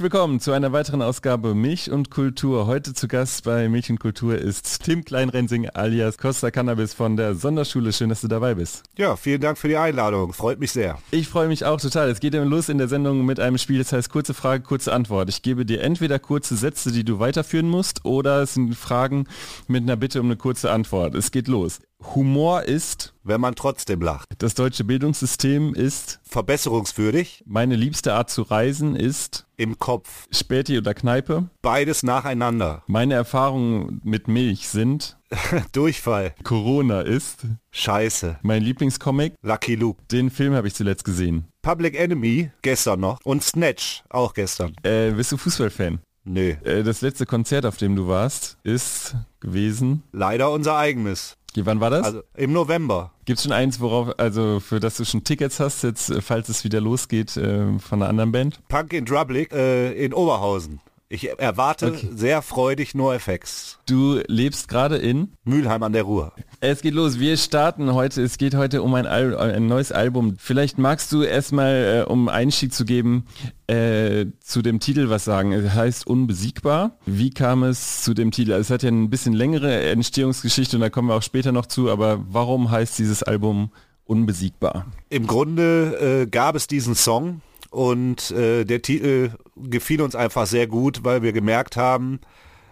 [0.00, 2.66] Herzlich willkommen zu einer weiteren Ausgabe Milch und Kultur.
[2.66, 7.34] Heute zu Gast bei Milch und Kultur ist Tim Kleinrensing alias Costa Cannabis von der
[7.34, 7.92] Sonderschule.
[7.92, 8.82] Schön, dass du dabei bist.
[8.96, 10.32] Ja, vielen Dank für die Einladung.
[10.32, 10.96] Freut mich sehr.
[11.10, 12.08] Ich freue mich auch total.
[12.08, 15.28] Es geht los in der Sendung mit einem Spiel, das heißt kurze Frage, kurze Antwort.
[15.28, 19.26] Ich gebe dir entweder kurze Sätze, die du weiterführen musst, oder es sind Fragen
[19.68, 21.14] mit einer Bitte um eine kurze Antwort.
[21.14, 21.78] Es geht los.
[22.14, 24.28] Humor ist, wenn man trotzdem lacht.
[24.38, 27.42] Das deutsche Bildungssystem ist verbesserungswürdig.
[27.46, 30.26] Meine liebste Art zu reisen ist im Kopf.
[30.30, 31.50] Späti oder Kneipe?
[31.62, 32.82] Beides nacheinander.
[32.86, 35.18] Meine Erfahrungen mit Milch sind
[35.72, 36.34] Durchfall.
[36.42, 38.38] Corona ist Scheiße.
[38.42, 40.02] Mein Lieblingscomic Lucky Luke.
[40.10, 41.44] Den Film habe ich zuletzt gesehen.
[41.62, 44.74] Public Enemy gestern noch und Snatch auch gestern.
[44.82, 46.00] Äh, bist du Fußballfan?
[46.24, 46.50] Nö.
[46.64, 50.02] Äh, das letzte Konzert, auf dem du warst, ist gewesen?
[50.12, 51.36] Leider unser eigenes.
[51.56, 52.04] Wann war das?
[52.04, 53.12] Also im November.
[53.24, 56.64] Gibt es schon eins, worauf, also für das du schon Tickets hast, jetzt falls es
[56.64, 58.60] wieder losgeht äh, von einer anderen Band?
[58.68, 60.80] Punk in Drublic äh, in Oberhausen.
[61.12, 62.08] Ich erwarte okay.
[62.14, 63.80] sehr freudig NoFX.
[63.84, 66.32] Du lebst gerade in Mülheim an der Ruhr.
[66.60, 67.18] Es geht los.
[67.18, 68.22] Wir starten heute.
[68.22, 70.36] Es geht heute um ein, Al ein neues Album.
[70.38, 73.26] Vielleicht magst du erstmal, äh, um Einstieg zu geben,
[73.66, 75.50] äh, zu dem Titel was sagen.
[75.50, 76.96] Es heißt Unbesiegbar.
[77.06, 78.52] Wie kam es zu dem Titel?
[78.52, 81.66] Also es hat ja ein bisschen längere Entstehungsgeschichte und da kommen wir auch später noch
[81.66, 81.90] zu.
[81.90, 83.72] Aber warum heißt dieses Album
[84.04, 84.86] Unbesiegbar?
[85.08, 90.66] Im Grunde äh, gab es diesen Song und äh, der Titel gefiel uns einfach sehr
[90.66, 92.20] gut, weil wir gemerkt haben,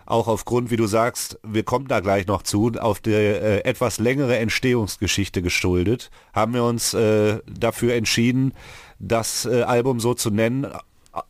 [0.06, 3.98] auch aufgrund, wie du sagst, wir kommen da gleich noch zu, auf die äh, etwas
[3.98, 8.54] längere Entstehungsgeschichte geschuldet, haben wir uns äh, dafür entschieden,
[8.98, 10.66] das äh, Album so zu nennen.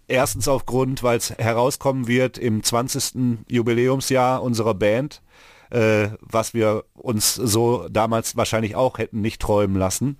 [0.06, 3.44] Erstens aufgrund, weil es herauskommen wird im 20.
[3.48, 5.22] Jubiläumsjahr unserer Band,
[5.70, 10.16] äh, was wir uns so damals wahrscheinlich auch hätten nicht träumen lassen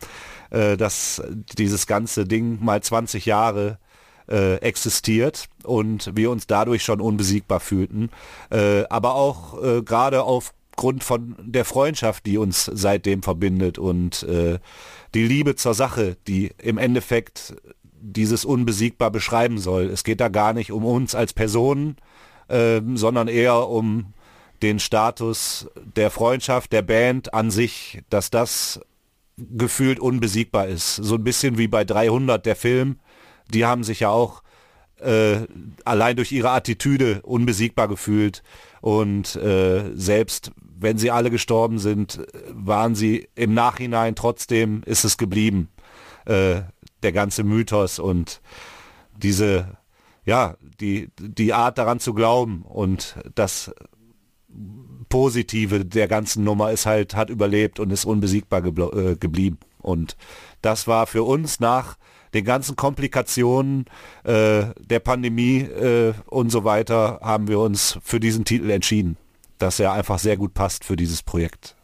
[0.50, 1.22] äh, dass
[1.56, 3.78] dieses ganze Ding mal 20 Jahre
[4.28, 8.10] äh, existiert und wir uns dadurch schon unbesiegbar fühlten.
[8.50, 14.58] Äh, aber auch äh, gerade aufgrund von der Freundschaft, die uns seitdem verbindet und äh,
[15.14, 17.56] die Liebe zur Sache, die im Endeffekt
[18.00, 19.84] dieses unbesiegbar beschreiben soll.
[19.84, 21.96] Es geht da gar nicht um uns als Personen,
[22.48, 24.12] äh, sondern eher um
[24.62, 28.80] den Status der Freundschaft, der Band an sich, dass das
[29.56, 30.96] gefühlt unbesiegbar ist.
[30.96, 32.98] So ein bisschen wie bei 300 der Film.
[33.52, 34.42] Die haben sich ja auch
[34.98, 35.46] äh,
[35.84, 38.42] allein durch ihre Attitüde unbesiegbar gefühlt.
[38.80, 45.16] Und äh, selbst wenn sie alle gestorben sind, waren sie im Nachhinein trotzdem, ist es
[45.18, 45.68] geblieben.
[46.24, 46.62] Äh,
[47.02, 48.40] der ganze Mythos und
[49.16, 49.78] diese,
[50.24, 53.72] ja, die, die Art daran zu glauben und das
[55.08, 59.58] Positive der ganzen Nummer ist halt, hat überlebt und ist unbesiegbar äh, geblieben.
[59.80, 60.16] Und
[60.62, 61.96] das war für uns nach
[62.34, 63.86] den ganzen Komplikationen
[64.24, 69.16] äh, der Pandemie äh, und so weiter, haben wir uns für diesen Titel entschieden,
[69.58, 71.74] dass er einfach sehr gut passt für dieses Projekt.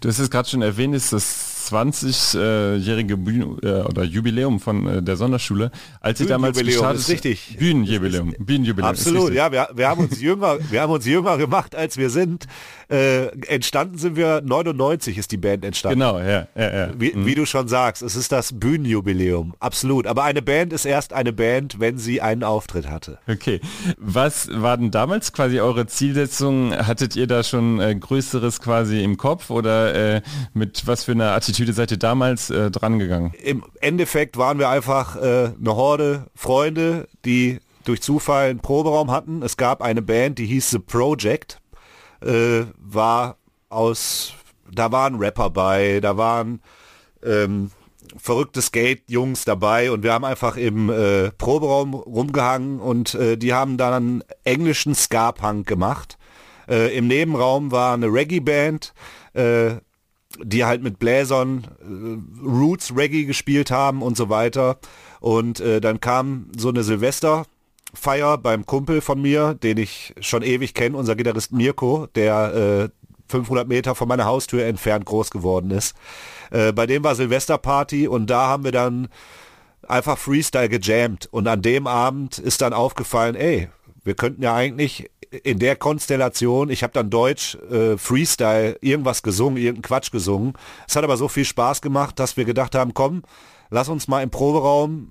[0.00, 5.02] Du hast es gerade schon erwähnt, ist das 20-jährige Bühnen äh, oder Jubiläum von äh,
[5.02, 5.70] der Sonderschule,
[6.00, 7.56] als ich damals gestartet ist richtig.
[7.58, 8.90] Bühnenjubiläum, Bühnenjubiläum.
[8.90, 12.46] Absolut, ja, wir, wir haben uns jünger, wir haben uns jünger gemacht, als wir sind.
[12.90, 16.00] Äh, entstanden sind wir 99 ist die Band entstanden.
[16.00, 16.90] Genau, ja, ja, ja.
[16.98, 17.26] Wie, mhm.
[17.26, 20.06] wie du schon sagst, es ist das Bühnenjubiläum, absolut.
[20.06, 23.18] Aber eine Band ist erst eine Band, wenn sie einen Auftritt hatte.
[23.26, 23.60] Okay,
[23.96, 26.74] was war denn damals quasi eure Zielsetzung?
[26.74, 30.22] Hattet ihr da schon äh, größeres quasi im Kopf oder äh,
[30.52, 33.32] mit was für einer Attitüde Attitüde seid ihr damals äh, dran gegangen?
[33.40, 39.40] Im Endeffekt waren wir einfach äh, eine Horde Freunde, die durch Zufall einen Proberaum hatten.
[39.40, 41.60] Es gab eine Band, die hieß The Project,
[42.22, 43.36] äh, war
[43.68, 44.32] aus,
[44.68, 46.60] da waren Rapper bei, da waren
[47.22, 47.70] ähm,
[48.16, 53.76] verrückte Skate-Jungs dabei und wir haben einfach im äh, Proberaum rumgehangen und äh, die haben
[53.76, 56.18] dann englischen Ska-Punk gemacht.
[56.68, 58.92] Äh, Im Nebenraum war eine Reggae-Band,
[59.34, 59.74] äh,
[60.42, 64.78] die halt mit Bläsern äh, Roots Reggae gespielt haben und so weiter.
[65.20, 70.74] Und äh, dann kam so eine Silvesterfeier beim Kumpel von mir, den ich schon ewig
[70.74, 75.96] kenne, unser Gitarrist Mirko, der äh, 500 Meter von meiner Haustür entfernt groß geworden ist.
[76.50, 79.08] Äh, bei dem war Silvesterparty und da haben wir dann
[79.88, 81.28] einfach Freestyle gejammt.
[81.30, 83.68] Und an dem Abend ist dann aufgefallen, ey,
[84.04, 85.10] wir könnten ja eigentlich
[85.42, 90.54] in der Konstellation, ich habe dann Deutsch, äh, Freestyle, irgendwas gesungen, irgendeinen Quatsch gesungen.
[90.88, 93.22] Es hat aber so viel Spaß gemacht, dass wir gedacht haben, komm,
[93.70, 95.10] lass uns mal im Proberaum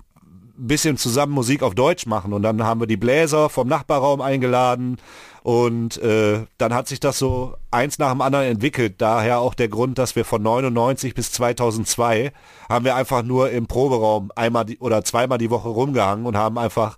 [0.56, 2.32] ein bisschen zusammen Musik auf Deutsch machen.
[2.32, 4.98] Und dann haben wir die Bläser vom Nachbarraum eingeladen
[5.42, 8.94] und äh, dann hat sich das so eins nach dem anderen entwickelt.
[8.98, 12.32] Daher auch der Grund, dass wir von 99 bis 2002
[12.68, 16.56] haben wir einfach nur im Proberaum einmal die, oder zweimal die Woche rumgehangen und haben
[16.56, 16.96] einfach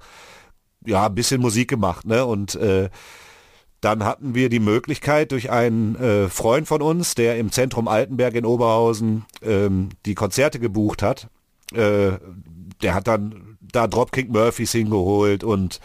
[0.87, 2.25] ja, ein bisschen Musik gemacht, ne?
[2.25, 2.89] Und äh,
[3.81, 8.35] dann hatten wir die Möglichkeit durch einen äh, Freund von uns, der im Zentrum Altenberg
[8.35, 11.29] in Oberhausen ähm, die Konzerte gebucht hat.
[11.73, 12.13] Äh,
[12.83, 15.81] der hat dann da Dropkick Murphys hingeholt und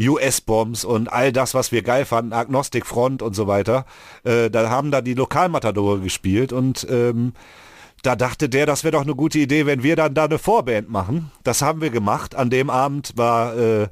[0.00, 3.84] US-Bombs und all das, was wir geil fanden, Agnostic Front und so weiter.
[4.24, 7.32] Äh, da haben da die Lokalmatadore gespielt und ähm,
[8.02, 10.90] da dachte der, das wäre doch eine gute Idee, wenn wir dann da eine Vorband
[10.90, 11.30] machen.
[11.44, 12.34] Das haben wir gemacht.
[12.34, 13.88] An dem Abend war äh,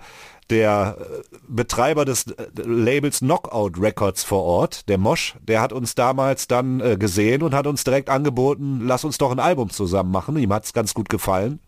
[0.50, 5.94] der äh, Betreiber des äh, Labels Knockout Records vor Ort, der Mosch, der hat uns
[5.94, 10.11] damals dann äh, gesehen und hat uns direkt angeboten, lass uns doch ein Album zusammen
[10.11, 10.37] machen.
[10.37, 11.61] Ihm hat es ganz gut gefallen.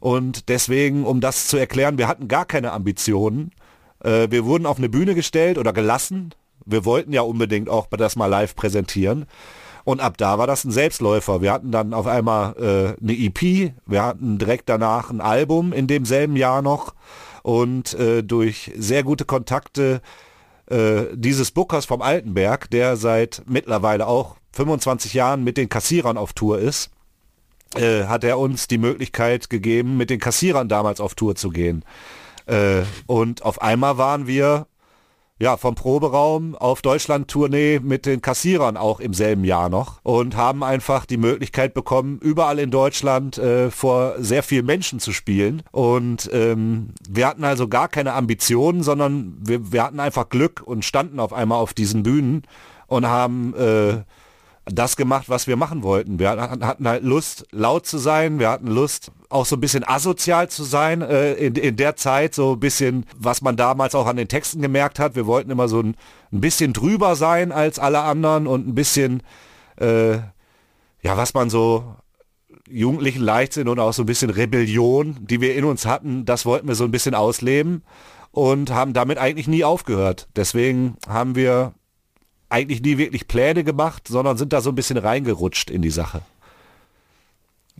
[0.00, 3.52] Und deswegen, um das zu erklären, wir hatten gar keine Ambitionen.
[4.02, 6.34] Äh, wir wurden auf eine Bühne gestellt oder gelassen.
[6.64, 9.26] Wir wollten ja unbedingt auch das mal live präsentieren.
[9.84, 11.42] Und ab da war das ein Selbstläufer.
[11.42, 15.86] Wir hatten dann auf einmal äh, eine EP, wir hatten direkt danach ein Album in
[15.86, 16.92] demselben Jahr noch
[17.46, 20.00] und äh, durch sehr gute Kontakte
[20.68, 26.32] äh, dieses Bookers vom Altenberg, der seit mittlerweile auch 25 Jahren mit den Kassierern auf
[26.32, 26.90] Tour ist,
[27.76, 31.84] äh, hat er uns die Möglichkeit gegeben, mit den Kassierern damals auf Tour zu gehen.
[32.46, 34.66] Äh, und auf einmal waren wir
[35.38, 40.62] ja, vom Proberaum auf Deutschland-Tournee mit den Kassierern auch im selben Jahr noch und haben
[40.62, 45.62] einfach die Möglichkeit bekommen, überall in Deutschland äh, vor sehr vielen Menschen zu spielen.
[45.72, 50.86] Und ähm, wir hatten also gar keine Ambitionen, sondern wir, wir hatten einfach Glück und
[50.86, 52.42] standen auf einmal auf diesen Bühnen
[52.86, 54.04] und haben äh,
[54.66, 56.18] das gemacht, was wir machen wollten.
[56.18, 58.40] Wir hatten halt Lust, laut zu sein.
[58.40, 62.34] Wir hatten Lust, auch so ein bisschen asozial zu sein äh, in, in der Zeit.
[62.34, 65.14] So ein bisschen, was man damals auch an den Texten gemerkt hat.
[65.14, 65.96] Wir wollten immer so ein,
[66.32, 69.22] ein bisschen drüber sein als alle anderen und ein bisschen,
[69.76, 71.94] äh, ja, was man so
[72.68, 76.66] jugendlichen Leichtsinn und auch so ein bisschen Rebellion, die wir in uns hatten, das wollten
[76.66, 77.84] wir so ein bisschen ausleben
[78.32, 80.28] und haben damit eigentlich nie aufgehört.
[80.34, 81.72] Deswegen haben wir
[82.56, 86.22] eigentlich nie wirklich Pläne gemacht, sondern sind da so ein bisschen reingerutscht in die Sache.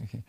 [0.03, 0.23] Okay.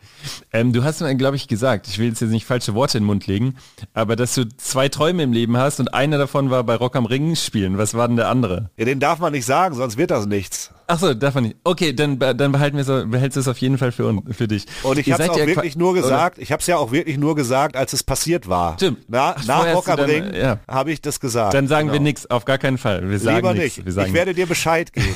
[0.53, 3.03] Ähm, du hast mir, glaube ich, gesagt, ich will jetzt, jetzt nicht falsche Worte in
[3.03, 3.57] den Mund legen,
[3.93, 7.05] aber dass du zwei Träume im Leben hast und einer davon war bei Rock am
[7.05, 7.77] Ring spielen.
[7.77, 8.69] Was war denn der andere?
[8.77, 10.71] Ja, den darf man nicht sagen, sonst wird das nichts.
[10.89, 11.57] Ach so, darf man nicht.
[11.65, 14.65] Okay, dann, dann behalten wir behältst du es auf jeden Fall für, für dich.
[14.83, 16.43] Und ich habe es auch ja wirklich nur gesagt, oder?
[16.43, 18.75] ich habe es ja auch wirklich nur gesagt, als es passiert war.
[18.75, 18.99] Stimmt.
[19.09, 20.59] Na, Ach, nach Rock am Ring ja.
[20.65, 21.53] habe ich das gesagt.
[21.53, 21.99] Dann sagen genau.
[21.99, 23.09] wir nichts, auf gar keinen Fall.
[23.09, 23.77] Wir sagen Lieber nix.
[23.77, 23.85] nicht.
[23.85, 25.13] Wir sagen ich werde dir Bescheid geben.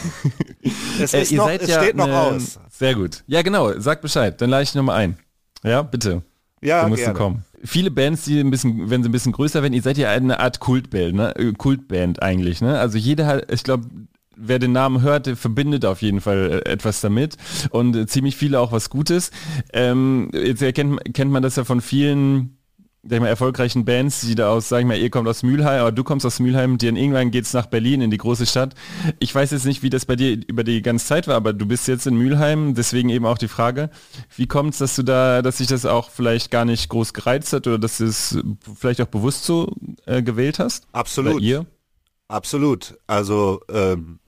[1.01, 2.59] es, ist äh, noch, es steht noch aus.
[2.69, 3.24] Sehr gut.
[3.27, 3.71] Ja, genau.
[3.79, 4.41] Sag Bescheid.
[4.41, 5.17] Dann lade ich nochmal ein.
[5.63, 6.21] Ja, bitte.
[6.62, 7.17] Ja, du musst gerne.
[7.17, 7.45] kommen.
[7.63, 10.39] Viele Bands, die ein bisschen, wenn sie ein bisschen größer werden, ihr seid ja eine
[10.39, 11.36] Art Kultband, ne?
[11.38, 12.79] Äh, Kultband eigentlich, ne?
[12.79, 13.86] Also jeder hat, ich glaube,
[14.35, 17.38] wer den Namen hört, verbindet auf jeden Fall äh, etwas damit
[17.69, 19.31] und äh, ziemlich viele auch was Gutes.
[19.73, 22.57] Ähm, jetzt erkennt, kennt man das ja von vielen
[23.03, 25.81] sag ich mal, erfolgreichen Bands, die da aus, sag ich mal, ihr kommt aus Mülheim,
[25.81, 28.75] aber du kommst aus Mülheim, dir irgendwann geht's nach Berlin, in die große Stadt.
[29.17, 31.65] Ich weiß jetzt nicht, wie das bei dir über die ganze Zeit war, aber du
[31.65, 33.89] bist jetzt in Mülheim, deswegen eben auch die Frage,
[34.35, 37.65] wie kommt's, dass du da, dass sich das auch vielleicht gar nicht groß gereizt hat
[37.65, 38.38] oder dass du es
[38.77, 39.73] vielleicht auch bewusst so
[40.05, 40.88] äh, gewählt hast?
[40.91, 41.38] Absolut.
[41.38, 41.65] Bei ihr?
[42.31, 42.97] Absolut.
[43.07, 44.19] Also ähm,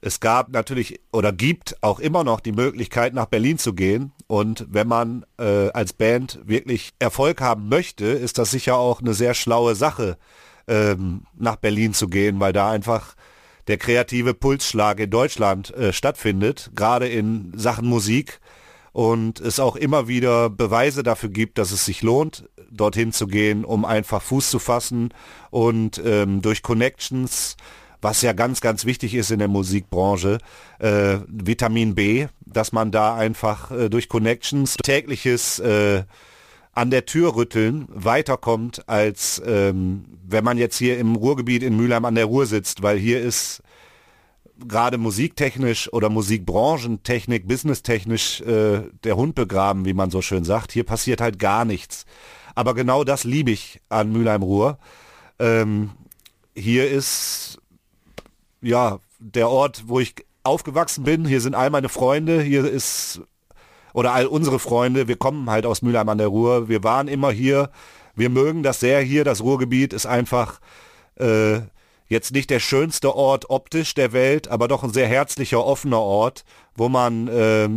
[0.00, 4.12] es gab natürlich oder gibt auch immer noch die Möglichkeit, nach Berlin zu gehen.
[4.26, 9.14] Und wenn man äh, als Band wirklich Erfolg haben möchte, ist das sicher auch eine
[9.14, 10.18] sehr schlaue Sache,
[10.66, 13.14] ähm, nach Berlin zu gehen, weil da einfach
[13.68, 18.40] der kreative Pulsschlag in Deutschland äh, stattfindet, gerade in Sachen Musik.
[18.92, 23.64] Und es auch immer wieder Beweise dafür gibt, dass es sich lohnt, dorthin zu gehen,
[23.64, 25.14] um einfach Fuß zu fassen
[25.50, 27.56] und ähm, durch Connections
[28.02, 30.38] was ja ganz, ganz wichtig ist in der Musikbranche,
[30.78, 36.04] äh, Vitamin B, dass man da einfach äh, durch Connections tägliches äh,
[36.72, 42.04] an der Tür rütteln weiterkommt, als ähm, wenn man jetzt hier im Ruhrgebiet in Mülheim
[42.04, 43.62] an der Ruhr sitzt, weil hier ist
[44.68, 50.72] gerade musiktechnisch oder musikbranchentechnik, businesstechnisch äh, der Hund begraben, wie man so schön sagt.
[50.72, 52.06] Hier passiert halt gar nichts.
[52.54, 54.78] Aber genau das liebe ich an Mülheim Ruhr.
[55.38, 55.90] Ähm,
[56.54, 57.58] hier ist
[58.62, 61.26] ja, der Ort, wo ich aufgewachsen bin.
[61.26, 62.42] Hier sind all meine Freunde.
[62.42, 63.20] Hier ist,
[63.92, 65.08] oder all unsere Freunde.
[65.08, 66.68] Wir kommen halt aus Mülheim an der Ruhr.
[66.68, 67.70] Wir waren immer hier.
[68.14, 69.24] Wir mögen das sehr hier.
[69.24, 70.60] Das Ruhrgebiet ist einfach
[71.16, 71.60] äh,
[72.10, 76.44] jetzt nicht der schönste Ort optisch der Welt, aber doch ein sehr herzlicher, offener Ort,
[76.76, 77.68] wo man äh,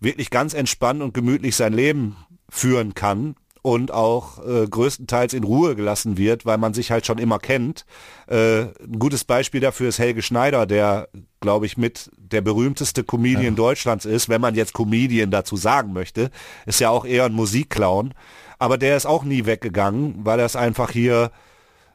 [0.00, 2.16] wirklich ganz entspannt und gemütlich sein Leben
[2.48, 3.36] führen kann.
[3.62, 7.84] und auch äh, größtenteils in Ruhe gelassen wird, weil man sich halt schon immer kennt.
[8.26, 11.08] Äh, ein gutes Beispiel dafür ist Helge Schneider, der,
[11.40, 13.50] glaube ich, mit der berühmteste Comedian ja.
[13.50, 16.30] Deutschlands ist, wenn man jetzt Comedian dazu sagen möchte.
[16.64, 18.14] Ist ja auch eher ein Musikclown.
[18.58, 21.30] Aber der ist auch nie weggegangen, weil er es einfach hier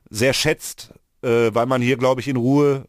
[0.10, 2.86] sehr schätzt, äh, weil man hier, glaube ich, in Ruhe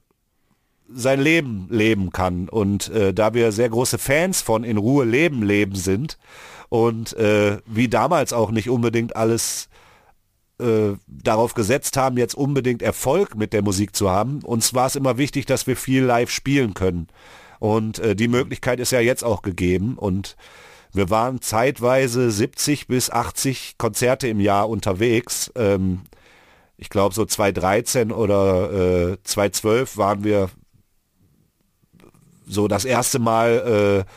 [0.92, 2.48] sein Leben leben kann.
[2.48, 6.18] Und äh, da wir sehr große Fans von In Ruhe leben leben sind
[6.68, 9.68] und äh, wie damals auch nicht unbedingt alles
[10.60, 14.96] äh, darauf gesetzt haben, jetzt unbedingt Erfolg mit der Musik zu haben, uns war es
[14.96, 17.08] immer wichtig, dass wir viel live spielen können.
[17.58, 19.94] Und äh, die Möglichkeit ist ja jetzt auch gegeben.
[19.96, 20.36] Und
[20.92, 25.50] wir waren zeitweise 70 bis 80 Konzerte im Jahr unterwegs.
[25.56, 26.02] Ähm,
[26.76, 30.50] ich glaube so 2013 oder äh, 2012 waren wir
[32.46, 34.10] so das erste Mal, äh,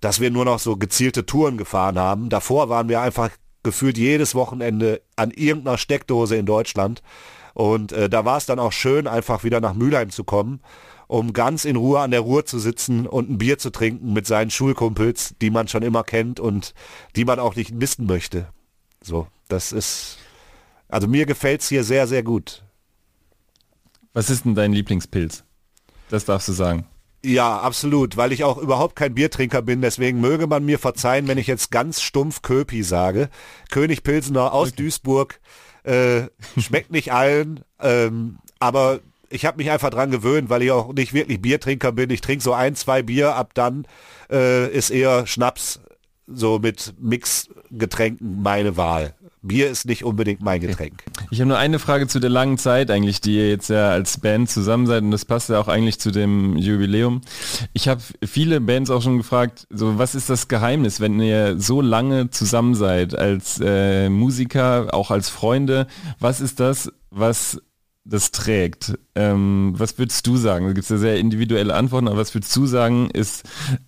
[0.00, 2.28] dass wir nur noch so gezielte Touren gefahren haben.
[2.28, 3.30] Davor waren wir einfach
[3.62, 7.02] gefühlt jedes Wochenende an irgendeiner Steckdose in Deutschland.
[7.54, 10.60] Und äh, da war es dann auch schön, einfach wieder nach Mülheim zu kommen,
[11.06, 14.26] um ganz in Ruhe an der Ruhr zu sitzen und ein Bier zu trinken mit
[14.26, 16.74] seinen Schulkumpels, die man schon immer kennt und
[17.16, 18.48] die man auch nicht missen möchte.
[19.00, 20.18] So, das ist,
[20.88, 22.62] also mir gefällt es hier sehr, sehr gut.
[24.12, 25.44] Was ist denn dein Lieblingspilz?
[26.08, 26.86] Das darfst du sagen.
[27.24, 31.38] Ja, absolut, weil ich auch überhaupt kein Biertrinker bin, deswegen möge man mir verzeihen, wenn
[31.38, 33.30] ich jetzt ganz stumpf Köpi sage.
[33.70, 34.82] König Pilsener aus okay.
[34.82, 35.40] Duisburg
[35.84, 36.24] äh,
[36.58, 39.00] schmeckt nicht allen, ähm, aber
[39.30, 42.10] ich habe mich einfach dran gewöhnt, weil ich auch nicht wirklich Biertrinker bin.
[42.10, 43.86] Ich trinke so ein, zwei Bier, ab dann
[44.30, 45.80] äh, ist eher Schnaps
[46.26, 49.14] so mit Mixgetränken meine Wahl.
[49.44, 51.04] Bier ist nicht unbedingt mein Getränk.
[51.30, 54.18] Ich habe nur eine Frage zu der langen Zeit eigentlich, die ihr jetzt ja als
[54.18, 57.20] Band zusammen seid und das passt ja auch eigentlich zu dem Jubiläum.
[57.74, 61.80] Ich habe viele Bands auch schon gefragt, so was ist das Geheimnis, wenn ihr so
[61.82, 65.86] lange zusammen seid als äh, Musiker, auch als Freunde?
[66.18, 67.60] Was ist das, was
[68.04, 68.98] das trägt?
[69.14, 70.66] Ähm, was würdest du sagen?
[70.66, 73.44] Da gibt es ja sehr individuelle Antworten, aber was würdest du sagen, ist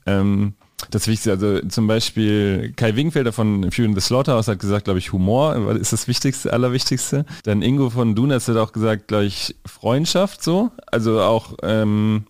[0.07, 0.55] ähm,
[0.91, 4.99] das Wichtigste, also zum Beispiel Kai Wingfelder von Fury in the Slaughterhouse hat gesagt, glaube
[4.99, 7.25] ich, Humor ist das Wichtigste, Allerwichtigste.
[7.45, 10.71] Dann Ingo von Dunas hat auch gesagt, glaube ich, Freundschaft so.
[10.87, 12.27] Also auch, ähm,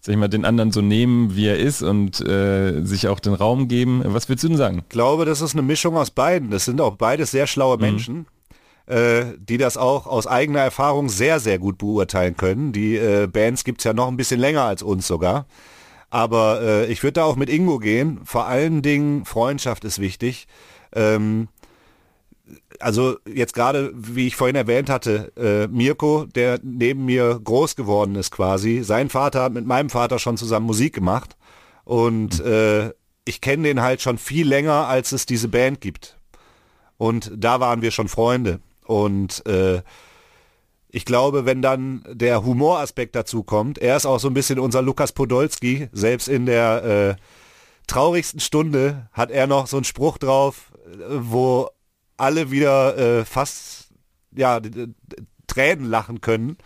[0.00, 3.34] sag ich mal, den anderen so nehmen, wie er ist und äh, sich auch den
[3.34, 4.02] Raum geben.
[4.06, 4.78] Was würdest du denn sagen?
[4.78, 6.50] Ich glaube, das ist eine Mischung aus beiden.
[6.50, 7.82] Das sind auch beides sehr schlaue mhm.
[7.82, 8.26] Menschen.
[8.86, 12.70] Äh, die das auch aus eigener Erfahrung sehr, sehr gut beurteilen können.
[12.70, 15.46] Die äh, Bands gibt es ja noch ein bisschen länger als uns sogar.
[16.16, 18.20] Aber äh, ich würde da auch mit Ingo gehen.
[18.24, 20.46] Vor allen Dingen Freundschaft ist wichtig.
[20.94, 21.48] Ähm,
[22.80, 28.14] also jetzt gerade, wie ich vorhin erwähnt hatte, äh, Mirko, der neben mir groß geworden
[28.14, 28.82] ist quasi.
[28.82, 31.36] Sein Vater hat mit meinem Vater schon zusammen Musik gemacht.
[31.84, 32.94] Und äh,
[33.26, 36.16] ich kenne den halt schon viel länger, als es diese Band gibt.
[36.96, 38.60] Und da waren wir schon Freunde.
[38.86, 39.82] Und äh,
[40.96, 44.80] ich glaube, wenn dann der Humoraspekt dazu kommt, er ist auch so ein bisschen unser
[44.80, 47.22] Lukas Podolski, selbst in der äh,
[47.86, 51.68] traurigsten Stunde hat er noch so einen Spruch drauf, äh, wo
[52.16, 53.90] alle wieder äh, fast
[54.34, 54.58] ja
[55.46, 56.56] Tränen lachen können.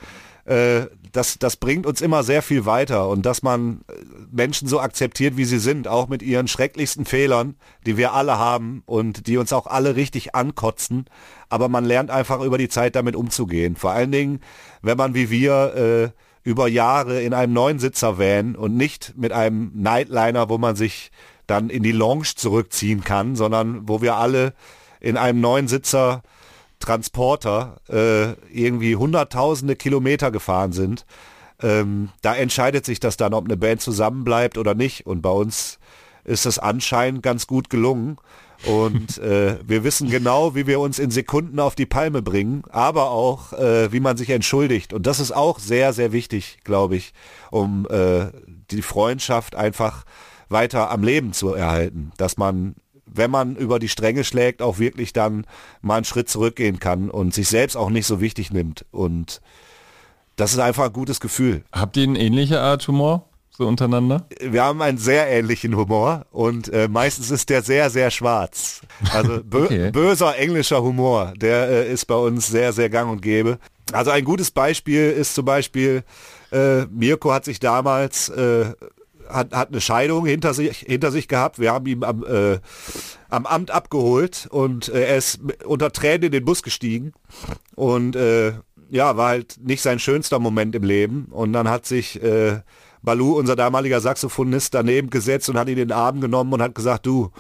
[0.45, 0.83] Äh,
[1.13, 3.93] das, das bringt uns immer sehr viel weiter und dass man äh,
[4.31, 8.83] Menschen so akzeptiert, wie sie sind, auch mit ihren schrecklichsten Fehlern, die wir alle haben
[8.87, 11.07] und die uns auch alle richtig ankotzen,
[11.49, 13.77] aber man lernt einfach über die Zeit damit umzugehen.
[13.77, 14.41] Vor allen Dingen,
[14.83, 20.49] wenn man wie wir äh, über Jahre in einem Neunsitzer-Van und nicht mit einem Nightliner,
[20.49, 21.11] wo man sich
[21.47, 24.55] dann in die Lounge zurückziehen kann, sondern wo wir alle
[25.01, 26.23] in einem Neunsitzer
[26.81, 31.07] Transporter äh, irgendwie hunderttausende Kilometer gefahren sind.
[31.63, 35.07] Ähm, da entscheidet sich das dann, ob eine Band zusammenbleibt oder nicht.
[35.07, 35.79] Und bei uns
[36.25, 38.17] ist es anscheinend ganz gut gelungen.
[38.67, 43.11] Und äh, wir wissen genau, wie wir uns in Sekunden auf die Palme bringen, aber
[43.11, 44.93] auch, äh, wie man sich entschuldigt.
[44.93, 47.13] Und das ist auch sehr, sehr wichtig, glaube ich,
[47.51, 48.27] um äh,
[48.71, 50.05] die Freundschaft einfach
[50.49, 52.13] weiter am Leben zu erhalten.
[52.17, 52.75] Dass man
[53.13, 55.47] wenn man über die Stränge schlägt, auch wirklich dann
[55.83, 58.85] mal einen Schritt zurückgehen kann und sich selbst auch nicht so wichtig nimmt.
[58.91, 59.41] Und
[60.37, 61.63] das ist einfach ein gutes Gefühl.
[61.73, 63.27] Habt ihr eine ähnliche Art Humor?
[63.51, 64.27] So untereinander?
[64.41, 68.81] Wir haben einen sehr ähnlichen Humor und äh, meistens ist der sehr, sehr schwarz.
[69.13, 69.91] Also bö okay.
[69.91, 73.59] böser englischer Humor, der äh, ist bei uns sehr, sehr gang und gäbe.
[73.93, 76.05] Also ein gutes Beispiel ist zum Beispiel,
[76.53, 78.73] äh, Mirko hat sich damals äh,
[79.33, 81.59] hat, hat eine Scheidung hinter sich, hinter sich gehabt.
[81.59, 82.59] Wir haben ihn am, äh,
[83.29, 87.13] am Amt abgeholt und äh, er ist unter Tränen in den Bus gestiegen
[87.75, 88.53] und äh,
[88.91, 91.27] ja, war halt nicht sein schönster Moment im Leben.
[91.31, 92.61] Und dann hat sich äh,
[93.03, 96.75] Balu, unser damaliger Saxophonist, daneben gesetzt und hat ihn in den Arm genommen und hat
[96.75, 97.31] gesagt, du,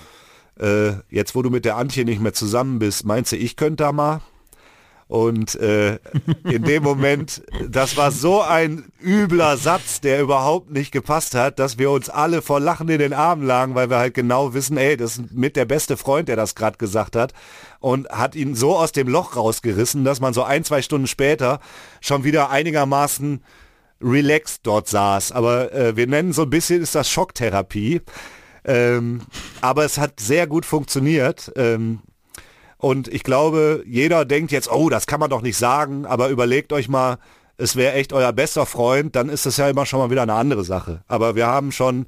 [0.59, 3.85] äh, jetzt wo du mit der Antje nicht mehr zusammen bist, meinst du, ich könnte
[3.85, 4.20] da mal?
[5.11, 5.99] Und äh,
[6.45, 11.79] in dem Moment, das war so ein übler Satz, der überhaupt nicht gepasst hat, dass
[11.79, 14.97] wir uns alle vor Lachen in den Armen lagen, weil wir halt genau wissen, ey,
[14.97, 17.33] das ist mit der beste Freund, der das gerade gesagt hat.
[17.81, 21.59] Und hat ihn so aus dem Loch rausgerissen, dass man so ein, zwei Stunden später
[22.00, 23.43] schon wieder einigermaßen
[24.00, 25.33] relaxed dort saß.
[25.33, 28.00] Aber äh, wir nennen so ein bisschen, ist das Schocktherapie.
[28.64, 29.23] Ähm,
[29.61, 31.52] aber es hat sehr gut funktioniert.
[31.57, 31.99] Ähm,
[32.80, 36.72] und ich glaube, jeder denkt jetzt, oh, das kann man doch nicht sagen, aber überlegt
[36.72, 37.18] euch mal,
[37.58, 40.32] es wäre echt euer bester Freund, dann ist das ja immer schon mal wieder eine
[40.32, 41.02] andere Sache.
[41.06, 42.06] Aber wir haben schon,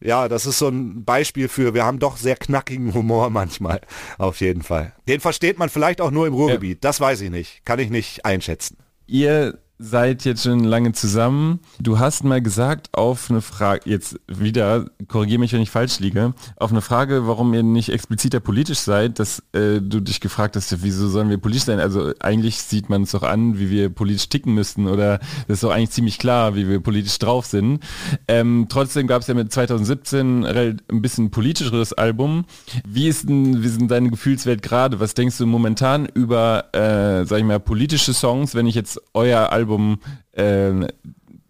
[0.00, 3.82] ja, das ist so ein Beispiel für, wir haben doch sehr knackigen Humor manchmal,
[4.16, 4.94] auf jeden Fall.
[5.06, 6.88] Den versteht man vielleicht auch nur im Ruhrgebiet, ja.
[6.88, 8.78] das weiß ich nicht, kann ich nicht einschätzen.
[9.06, 11.60] Ihr seid jetzt schon lange zusammen.
[11.78, 16.34] Du hast mal gesagt auf eine Frage, jetzt wieder, korrigiere mich, wenn ich falsch liege,
[16.56, 20.82] auf eine Frage, warum ihr nicht expliziter politisch seid, dass äh, du dich gefragt hast,
[20.82, 21.78] wieso sollen wir politisch sein?
[21.78, 25.62] Also eigentlich sieht man es doch an, wie wir politisch ticken müssten oder das ist
[25.62, 27.80] doch eigentlich ziemlich klar, wie wir politisch drauf sind.
[28.26, 32.46] Ähm, trotzdem gab es ja mit 2017 ein bisschen politischeres Album.
[32.84, 34.98] Wie ist denn, wie sind deine Gefühlswelt gerade?
[34.98, 39.52] Was denkst du momentan über, äh, sag ich mal, politische Songs, wenn ich jetzt euer
[39.52, 39.98] Album Album
[40.32, 40.88] äh,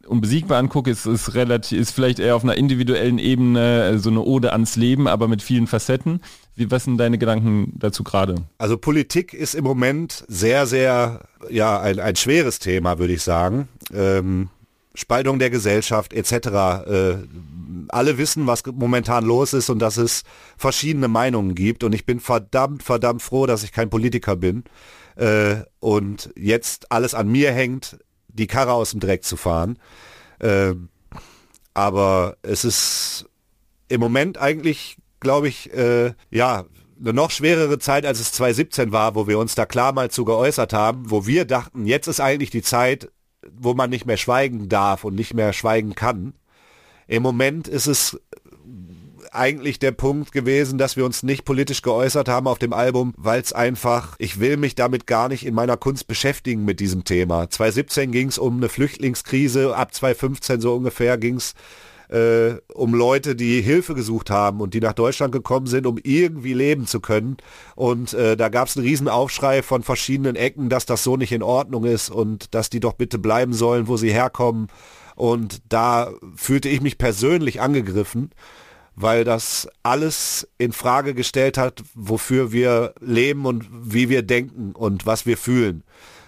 [0.06, 4.22] unbesiegbar angucke, ist, ist relativ, ist vielleicht eher auf einer individuellen Ebene äh, so eine
[4.22, 6.20] Ode ans Leben, aber mit vielen Facetten.
[6.56, 8.36] Wie, was sind deine Gedanken dazu gerade?
[8.56, 13.68] Also Politik ist im Moment sehr, sehr, ja, ein, ein schweres Thema, würde ich sagen.
[13.94, 14.48] Ähm,
[14.94, 16.32] Spaltung der Gesellschaft etc.
[16.32, 17.16] Äh,
[17.88, 20.24] alle wissen, was momentan los ist und dass es
[20.56, 21.84] verschiedene Meinungen gibt.
[21.84, 24.64] Und ich bin verdammt, verdammt froh, dass ich kein Politiker bin
[25.18, 29.78] äh, und jetzt alles an mir hängt, die Karre aus dem Dreck zu fahren.
[30.38, 30.74] Äh,
[31.74, 33.26] aber es ist
[33.88, 36.64] im Moment eigentlich, glaube ich, äh, ja,
[37.00, 40.24] eine noch schwerere Zeit, als es 2017 war, wo wir uns da klar mal zu
[40.24, 43.10] geäußert haben, wo wir dachten, jetzt ist eigentlich die Zeit,
[43.50, 46.34] wo man nicht mehr schweigen darf und nicht mehr schweigen kann.
[47.06, 48.20] Im Moment ist es
[49.32, 53.40] eigentlich der Punkt gewesen, dass wir uns nicht politisch geäußert haben auf dem Album, weil
[53.40, 57.48] es einfach, ich will mich damit gar nicht in meiner Kunst beschäftigen mit diesem Thema.
[57.48, 61.54] 2017 ging es um eine Flüchtlingskrise, ab 2015 so ungefähr ging es
[62.08, 66.54] äh, um Leute, die Hilfe gesucht haben und die nach Deutschland gekommen sind, um irgendwie
[66.54, 67.36] leben zu können.
[67.74, 71.32] Und äh, da gab es einen riesen Aufschrei von verschiedenen Ecken, dass das so nicht
[71.32, 74.68] in Ordnung ist und dass die doch bitte bleiben sollen, wo sie herkommen.
[75.16, 78.30] Und da fühlte ich mich persönlich angegriffen
[79.00, 85.06] weil das alles in Frage gestellt hat, wofür wir leben und wie wir denken und
[85.06, 85.84] was wir fühlen.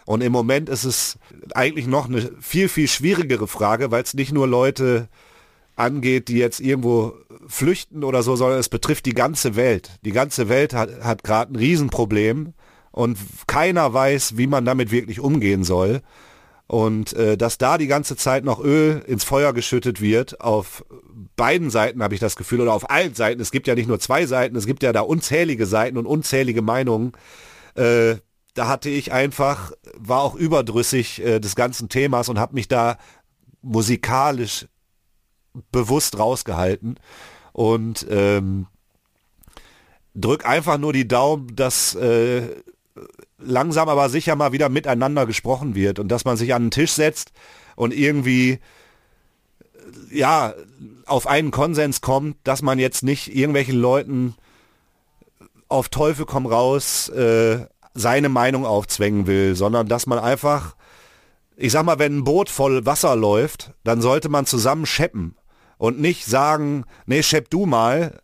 [0.07, 1.19] Und im Moment ist es
[1.55, 5.09] eigentlich noch eine viel, viel schwierigere Frage, weil es nicht nur Leute
[5.77, 7.15] angeht, die jetzt irgendwo
[7.49, 9.91] flüchten oder so, sondern es betrifft die ganze Welt.
[10.05, 12.55] Die ganze Welt hat, hat gerade ein Riesenproblem
[12.93, 16.03] und keiner weiß, wie man damit wirklich umgehen soll.
[16.71, 20.85] Und äh, dass da die ganze Zeit noch Öl ins Feuer geschüttet wird, auf
[21.35, 23.99] beiden Seiten habe ich das Gefühl, oder auf allen Seiten, es gibt ja nicht nur
[23.99, 27.11] zwei Seiten, es gibt ja da unzählige Seiten und unzählige Meinungen.
[27.75, 28.19] Äh,
[28.55, 32.99] da hatte ich einfach, war auch überdrüssig äh, des ganzen Themas und habe mich da
[33.63, 34.69] musikalisch
[35.73, 37.01] bewusst rausgehalten.
[37.53, 38.69] Und ähm,
[40.15, 42.43] drück einfach nur die Daumen, dass äh,
[43.43, 46.93] langsam aber sicher mal wieder miteinander gesprochen wird und dass man sich an den Tisch
[46.93, 47.33] setzt
[47.77, 48.59] und irgendwie
[50.11, 50.55] ja
[51.07, 54.35] auf einen Konsens kommt, dass man jetzt nicht irgendwelchen Leuten
[55.69, 60.77] auf Teufel komm raus äh, seine Meinung aufzwängen will, sondern dass man einfach,
[61.57, 65.37] ich sag mal, wenn ein Boot voll Wasser läuft, dann sollte man zusammen scheppen
[65.79, 68.21] und nicht sagen, nee, schepp du mal,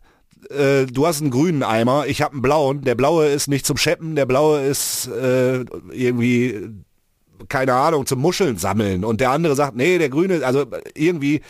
[0.49, 2.81] äh, du hast einen grünen Eimer, ich habe einen blauen.
[2.81, 6.69] Der blaue ist nicht zum Scheppen, der blaue ist äh, irgendwie,
[7.49, 9.03] keine Ahnung, zum Muscheln sammeln.
[9.03, 11.41] Und der andere sagt, nee, der grüne, also irgendwie,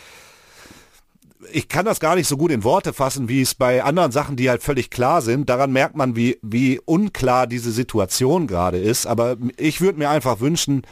[1.52, 4.36] ich kann das gar nicht so gut in Worte fassen, wie es bei anderen Sachen,
[4.36, 5.48] die halt völlig klar sind.
[5.48, 9.06] Daran merkt man, wie, wie unklar diese Situation gerade ist.
[9.06, 10.82] Aber ich würde mir einfach wünschen,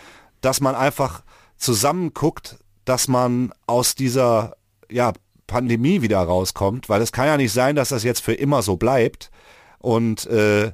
[0.40, 1.22] dass man einfach
[1.56, 4.56] zusammen guckt, dass man aus dieser
[4.90, 5.12] ja,
[5.46, 8.76] Pandemie wieder rauskommt, weil es kann ja nicht sein, dass das jetzt für immer so
[8.76, 9.30] bleibt.
[9.78, 10.72] Und äh,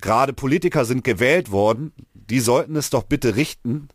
[0.00, 3.88] gerade Politiker sind gewählt worden, die sollten es doch bitte richten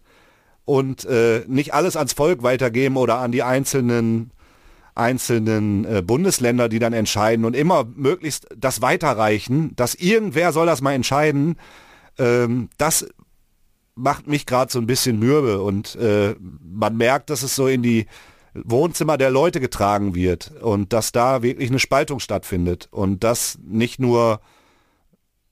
[0.65, 4.31] und äh, nicht alles ans Volk weitergeben oder an die einzelnen
[4.95, 10.81] einzelnen äh, Bundesländer, die dann entscheiden und immer möglichst das weiterreichen, dass irgendwer soll das
[10.81, 11.55] mal entscheiden,
[12.19, 13.07] ähm, das
[13.95, 17.81] macht mich gerade so ein bisschen mürbe und äh, man merkt, dass es so in
[17.81, 18.05] die
[18.53, 23.99] Wohnzimmer der Leute getragen wird und dass da wirklich eine Spaltung stattfindet und das nicht
[23.99, 24.41] nur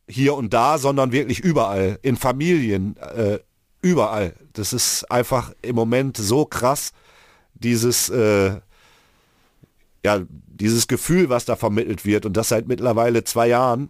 [0.08, 3.40] hier und da, sondern wirklich überall, in Familien, äh,
[3.82, 4.36] überall.
[4.54, 6.92] Das ist einfach im Moment so krass,
[7.54, 8.60] dieses, äh,
[10.04, 13.90] ja, dieses Gefühl, was da vermittelt wird und das seit mittlerweile zwei Jahren.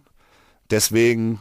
[0.70, 1.40] Deswegen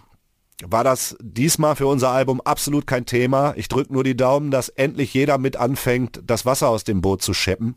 [0.68, 3.54] war das diesmal für unser Album absolut kein Thema.
[3.56, 7.22] Ich drücke nur die Daumen, dass endlich jeder mit anfängt, das Wasser aus dem Boot
[7.22, 7.76] zu scheppen,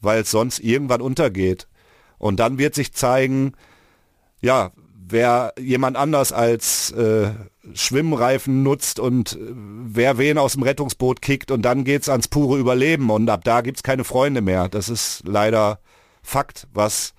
[0.00, 1.68] weil es sonst irgendwann untergeht.
[2.18, 3.54] Und dann wird sich zeigen,
[4.40, 4.72] ja,
[5.12, 7.30] wer jemand anders als äh,
[7.74, 12.58] Schwimmreifen nutzt und äh, wer wen aus dem Rettungsboot kickt und dann geht's ans pure
[12.58, 14.68] Überleben und ab da gibt's keine Freunde mehr.
[14.68, 15.80] Das ist leider
[16.22, 17.14] Fakt, was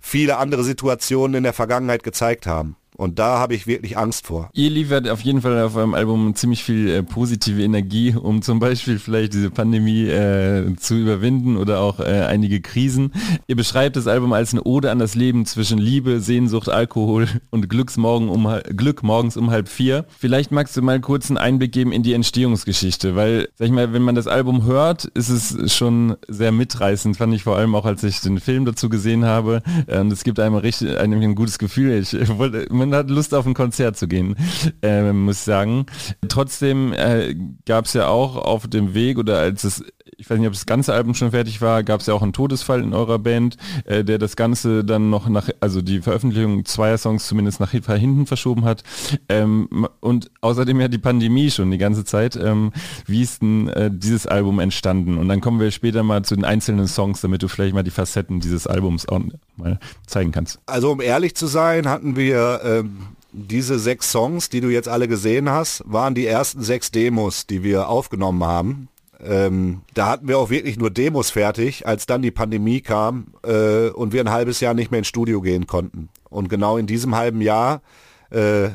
[0.00, 2.76] viele andere Situationen in der Vergangenheit gezeigt haben.
[2.98, 4.50] Und da habe ich wirklich Angst vor.
[4.54, 8.58] Ihr liefert auf jeden Fall auf eurem Album ziemlich viel äh, positive Energie, um zum
[8.58, 13.12] Beispiel vielleicht diese Pandemie äh, zu überwinden oder auch äh, einige Krisen.
[13.46, 17.68] Ihr beschreibt das Album als eine Ode an das Leben zwischen Liebe, Sehnsucht, Alkohol und
[17.68, 20.04] Glücksmorgen um, Glück morgens um halb vier.
[20.18, 23.92] Vielleicht magst du mal kurz einen Einblick geben in die Entstehungsgeschichte, weil, sag ich mal,
[23.92, 27.84] wenn man das Album hört, ist es schon sehr mitreißend, fand ich vor allem auch,
[27.84, 29.62] als ich den Film dazu gesehen habe.
[29.86, 31.92] Und es gibt einem richtig einem ein gutes Gefühl.
[31.92, 34.36] Ich wollte, man hat Lust auf ein Konzert zu gehen,
[34.82, 35.86] äh, muss ich sagen.
[36.28, 37.34] Trotzdem äh,
[37.66, 39.84] gab es ja auch auf dem Weg oder als es
[40.20, 42.32] ich weiß nicht, ob das ganze Album schon fertig war, gab es ja auch einen
[42.32, 46.98] Todesfall in eurer Band, äh, der das Ganze dann noch nach, also die Veröffentlichung zweier
[46.98, 48.82] Songs zumindest nach hinten verschoben hat.
[49.28, 52.34] Ähm, und außerdem ja die Pandemie schon die ganze Zeit.
[52.34, 52.72] Ähm,
[53.06, 55.18] wie ist denn äh, dieses Album entstanden?
[55.18, 57.92] Und dann kommen wir später mal zu den einzelnen Songs, damit du vielleicht mal die
[57.92, 59.20] Facetten dieses Albums auch
[59.56, 59.78] mal
[60.08, 60.58] zeigen kannst.
[60.66, 65.06] Also um ehrlich zu sein, hatten wir ähm, diese sechs Songs, die du jetzt alle
[65.06, 68.88] gesehen hast, waren die ersten sechs Demos, die wir aufgenommen haben.
[69.20, 73.88] Ähm, da hatten wir auch wirklich nur Demos fertig, als dann die Pandemie kam äh,
[73.88, 76.08] und wir ein halbes Jahr nicht mehr ins Studio gehen konnten.
[76.30, 77.82] Und genau in diesem halben Jahr,
[78.30, 78.68] äh,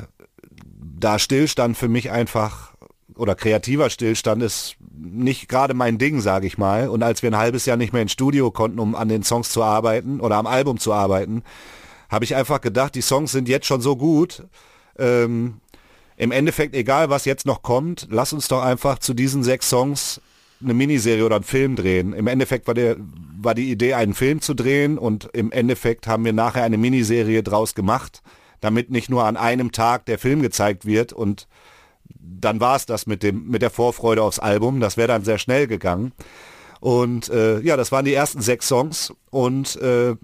[0.98, 2.74] da Stillstand für mich einfach
[3.16, 6.88] oder kreativer Stillstand ist nicht gerade mein Ding, sage ich mal.
[6.88, 9.50] Und als wir ein halbes Jahr nicht mehr ins Studio konnten, um an den Songs
[9.50, 11.42] zu arbeiten oder am Album zu arbeiten,
[12.08, 14.44] habe ich einfach gedacht, die Songs sind jetzt schon so gut.
[14.98, 15.60] Ähm,
[16.16, 20.20] Im Endeffekt, egal was jetzt noch kommt, lass uns doch einfach zu diesen sechs Songs
[20.64, 22.12] eine Miniserie oder einen Film drehen.
[22.12, 22.96] Im Endeffekt war, der,
[23.40, 27.42] war die Idee, einen Film zu drehen und im Endeffekt haben wir nachher eine Miniserie
[27.42, 28.22] draus gemacht,
[28.60, 31.46] damit nicht nur an einem Tag der Film gezeigt wird und
[32.20, 34.80] dann war es das mit, dem, mit der Vorfreude aufs Album.
[34.80, 36.12] Das wäre dann sehr schnell gegangen.
[36.80, 40.16] Und äh, ja, das waren die ersten sechs Songs und äh,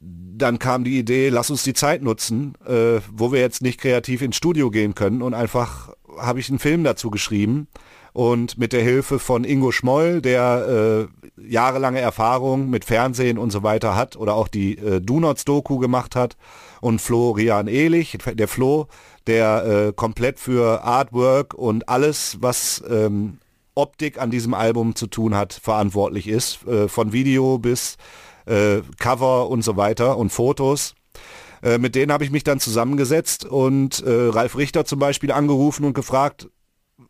[0.00, 4.22] dann kam die Idee, lass uns die Zeit nutzen, äh, wo wir jetzt nicht kreativ
[4.22, 7.66] ins Studio gehen können und einfach habe ich einen Film dazu geschrieben
[8.16, 13.62] und mit der Hilfe von Ingo Schmoll, der äh, jahrelange Erfahrung mit Fernsehen und so
[13.62, 16.38] weiter hat oder auch die äh, Donuts-Doku gemacht hat
[16.80, 18.86] und Florian Ehlich, der Flo,
[19.26, 23.36] der äh, komplett für Artwork und alles, was ähm,
[23.74, 27.98] Optik an diesem Album zu tun hat, verantwortlich ist, äh, von Video bis
[28.46, 30.94] äh, Cover und so weiter und Fotos.
[31.62, 35.84] Äh, mit denen habe ich mich dann zusammengesetzt und äh, Ralf Richter zum Beispiel angerufen
[35.84, 36.48] und gefragt,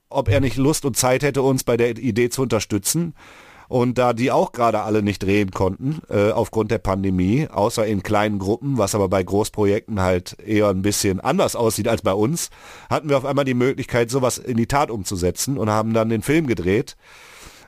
[0.09, 3.15] ob er nicht Lust und Zeit hätte, uns bei der Idee zu unterstützen.
[3.69, 8.05] Und da die auch gerade alle nicht drehen konnten, äh, aufgrund der Pandemie, außer in
[8.05, 12.51] kleinen Gruppen, was aber bei Großprojekten halt eher ein bisschen anders aussieht als bei uns,
[12.89, 16.23] hatten wir auf einmal die Möglichkeit, sowas in die Tat umzusetzen und haben dann den
[16.23, 16.97] Film gedreht.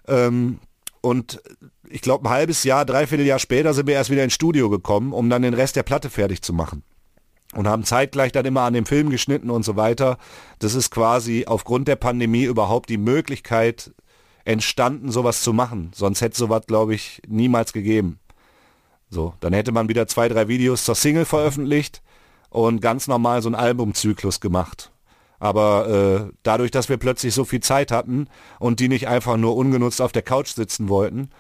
[0.07, 0.61] Ähm,
[1.01, 1.42] und
[1.88, 5.12] ich glaube, ein halbes Jahr, dreiviertel Jahr später sind wir erst wieder ins Studio gekommen,
[5.12, 6.85] um dann den Rest der Platte fertig zu machen
[7.55, 10.19] und haben zeitgleich dann immer an dem Film geschnitten und so weiter.
[10.59, 13.93] Das ist quasi aufgrund der Pandemie überhaupt die Möglichkeit
[14.45, 15.91] entstanden, sowas zu machen.
[15.95, 18.19] Sonst hätte sowas, glaube ich, niemals gegeben.
[19.11, 22.03] So, dann hätte man wieder zwei, drei Videos zur Single veröffentlicht
[22.51, 24.91] und ganz normal so einen Albumzyklus gemacht.
[25.39, 28.27] Aber äh, dadurch, dass wir plötzlich so viel Zeit hatten
[28.59, 31.31] und die nicht einfach nur ungenutzt auf der Couch sitzen wollten,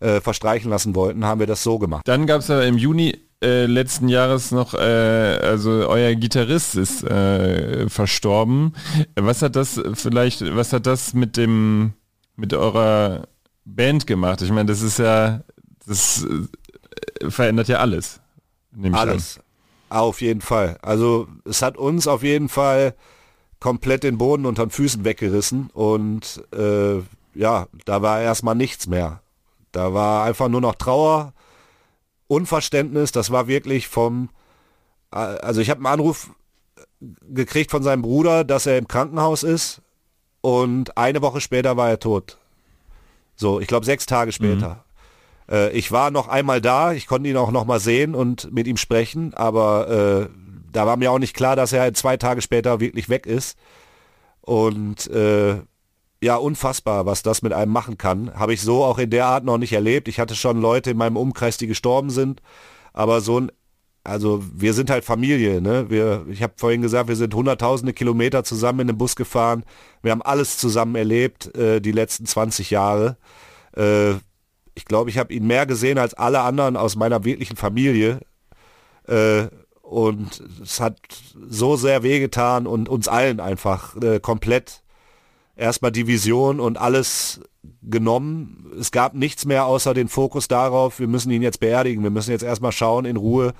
[0.00, 2.06] äh, verstreichen lassen wollten, haben wir das so gemacht.
[2.06, 7.04] Dann gab es ja im Juni äh, letzten Jahres noch, äh, also euer Gitarrist ist
[7.04, 8.74] äh, verstorben.
[9.14, 11.92] Was hat das vielleicht, was hat das mit dem,
[12.36, 13.28] mit eurer
[13.64, 14.42] Band gemacht?
[14.42, 15.42] Ich meine, das ist ja,
[15.86, 16.26] das
[17.20, 18.20] äh, verändert ja alles.
[18.92, 19.40] Alles.
[19.88, 20.78] Auf jeden Fall.
[20.82, 22.94] Also es hat uns auf jeden Fall
[23.60, 26.98] komplett den Boden unter den Füßen weggerissen und äh,
[27.34, 29.20] ja, da war erstmal nichts mehr.
[29.72, 31.32] Da war einfach nur noch Trauer,
[32.28, 34.28] Unverständnis, das war wirklich vom,
[35.10, 36.30] also ich habe einen Anruf
[37.00, 39.82] gekriegt von seinem Bruder, dass er im Krankenhaus ist
[40.40, 42.38] und eine Woche später war er tot.
[43.34, 44.84] So, ich glaube sechs Tage später.
[45.48, 45.54] Mhm.
[45.54, 48.66] Äh, ich war noch einmal da, ich konnte ihn auch noch mal sehen und mit
[48.66, 50.28] ihm sprechen, aber äh,
[50.72, 53.58] da war mir auch nicht klar, dass er zwei Tage später wirklich weg ist.
[54.40, 55.56] Und äh,
[56.22, 58.34] ja, unfassbar, was das mit einem machen kann.
[58.34, 60.08] Habe ich so auch in der Art noch nicht erlebt.
[60.08, 62.42] Ich hatte schon Leute in meinem Umkreis, die gestorben sind,
[62.92, 63.52] aber so ein
[64.04, 65.90] also wir sind halt Familie, ne?
[65.90, 69.64] Wir, ich habe vorhin gesagt, wir sind hunderttausende Kilometer zusammen in den Bus gefahren.
[70.02, 73.18] Wir haben alles zusammen erlebt, äh, die letzten 20 Jahre.
[73.76, 74.12] Äh,
[74.74, 78.20] ich glaube, ich habe ihn mehr gesehen als alle anderen aus meiner wirklichen Familie.
[79.06, 79.48] Äh,
[79.82, 80.96] und es hat
[81.48, 84.82] so sehr wehgetan und uns allen einfach äh, komplett
[85.58, 87.40] erstmal die Vision und alles
[87.82, 88.72] genommen.
[88.78, 92.30] Es gab nichts mehr außer den Fokus darauf, wir müssen ihn jetzt beerdigen, wir müssen
[92.30, 93.52] jetzt erstmal schauen in Ruhe,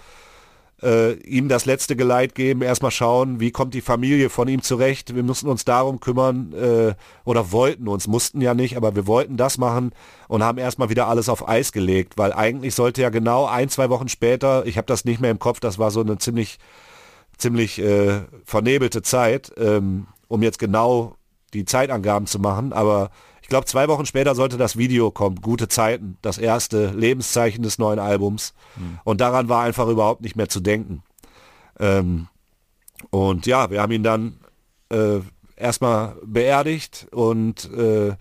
[0.81, 5.17] äh, ihm das letzte Geleit geben, erstmal schauen, wie kommt die Familie von ihm zurecht.
[5.17, 9.37] Wir müssen uns darum kümmern äh, oder wollten uns, mussten ja nicht, aber wir wollten
[9.37, 9.91] das machen
[10.29, 13.91] und haben erstmal wieder alles auf Eis gelegt, weil eigentlich sollte ja genau ein, zwei
[13.91, 16.59] Wochen später, ich habe das nicht mehr im Kopf, das war so eine ziemlich,
[17.37, 21.18] ziemlich äh, vernebelte Zeit, ähm, um jetzt genau
[21.55, 23.11] die Zeitangaben zu machen, aber
[23.43, 27.79] ich glaube, zwei Wochen später sollte das Video kommen, Gute Zeiten, das erste Lebenszeichen des
[27.79, 28.53] neuen Albums.
[28.77, 28.99] Mhm.
[29.05, 31.03] Und daran war einfach überhaupt nicht mehr zu denken.
[31.81, 32.29] Ähm,
[33.09, 34.41] und ja, wir haben ihn dann
[34.91, 35.21] äh,
[35.57, 38.17] erstmal beerdigt und äh,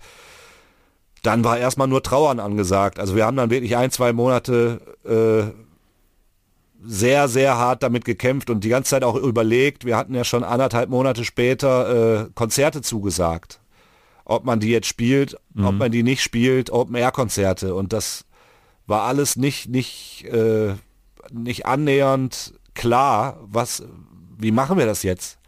[1.22, 2.98] dann war erstmal nur Trauern angesagt.
[2.98, 5.67] Also wir haben dann wirklich ein, zwei Monate äh,
[6.80, 9.84] sehr, sehr hart damit gekämpft und die ganze Zeit auch überlegt.
[9.84, 13.60] Wir hatten ja schon anderthalb Monate später äh, Konzerte zugesagt
[14.28, 15.64] ob man die jetzt spielt, mhm.
[15.64, 17.74] ob man die nicht spielt, Open-Air-Konzerte.
[17.74, 18.26] Und das
[18.86, 20.74] war alles nicht, nicht, äh,
[21.32, 23.82] nicht annähernd klar, was,
[24.36, 25.38] wie machen wir das jetzt?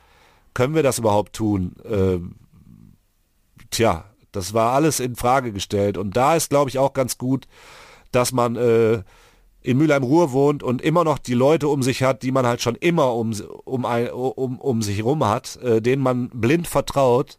[0.54, 1.76] Können wir das überhaupt tun?
[1.84, 2.20] Äh,
[3.70, 5.98] tja, das war alles in Frage gestellt.
[5.98, 7.46] Und da ist, glaube ich, auch ganz gut,
[8.12, 9.02] dass man äh,
[9.62, 12.76] in Mülheim-Ruhr wohnt und immer noch die Leute um sich hat, die man halt schon
[12.76, 13.32] immer um,
[13.64, 17.38] um, um, um sich herum hat, äh, denen man blind vertraut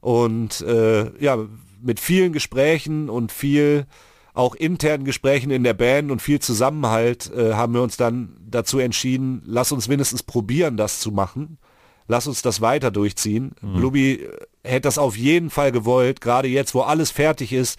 [0.00, 1.38] und äh, ja,
[1.80, 3.86] mit vielen Gesprächen und viel
[4.34, 8.78] auch internen Gesprächen in der Band und viel Zusammenhalt äh, haben wir uns dann dazu
[8.80, 11.58] entschieden, lass uns mindestens probieren, das zu machen.
[12.06, 13.52] Lass uns das weiter durchziehen.
[13.62, 13.74] Mhm.
[13.76, 14.28] Bluby äh,
[14.62, 16.20] hätte das auf jeden Fall gewollt.
[16.20, 17.78] Gerade jetzt, wo alles fertig ist,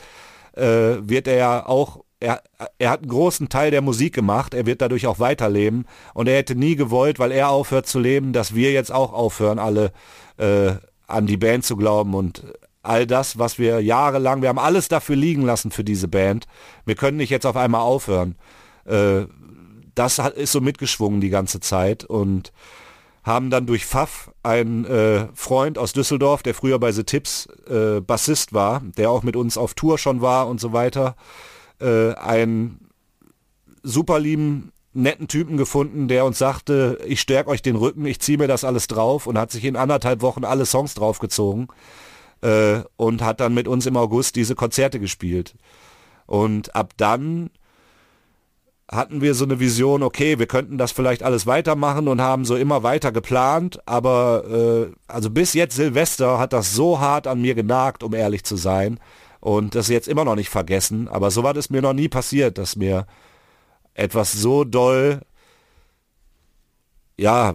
[0.54, 0.64] äh,
[1.02, 2.42] wird er ja auch er,
[2.78, 6.38] er hat einen großen Teil der Musik gemacht, er wird dadurch auch weiterleben und er
[6.38, 9.92] hätte nie gewollt, weil er aufhört zu leben, dass wir jetzt auch aufhören, alle
[10.38, 10.74] äh,
[11.08, 12.44] an die Band zu glauben und
[12.82, 16.46] all das, was wir jahrelang, wir haben alles dafür liegen lassen für diese Band.
[16.86, 18.36] Wir können nicht jetzt auf einmal aufhören.
[18.86, 19.26] Äh,
[19.96, 22.52] das ist so mitgeschwungen die ganze Zeit und
[23.24, 28.02] haben dann durch Pfaff einen äh, Freund aus Düsseldorf, der früher bei The Tips äh,
[28.02, 31.16] Bassist war, der auch mit uns auf Tour schon war und so weiter,
[31.80, 32.90] äh, einen
[33.84, 38.38] super lieben netten Typen gefunden, der uns sagte, ich stärke euch den Rücken, ich ziehe
[38.38, 41.68] mir das alles drauf und hat sich in anderthalb Wochen alle Songs draufgezogen
[42.42, 45.56] äh, und hat dann mit uns im August diese Konzerte gespielt.
[46.26, 47.50] Und ab dann
[48.90, 52.56] hatten wir so eine Vision, okay, wir könnten das vielleicht alles weitermachen und haben so
[52.56, 54.46] immer weiter geplant, aber
[54.90, 58.56] äh, also bis jetzt Silvester hat das so hart an mir genagt, um ehrlich zu
[58.56, 59.00] sein
[59.46, 62.58] und das jetzt immer noch nicht vergessen, aber so war das mir noch nie passiert,
[62.58, 63.06] dass mir
[63.94, 65.22] etwas so doll,
[67.16, 67.54] ja,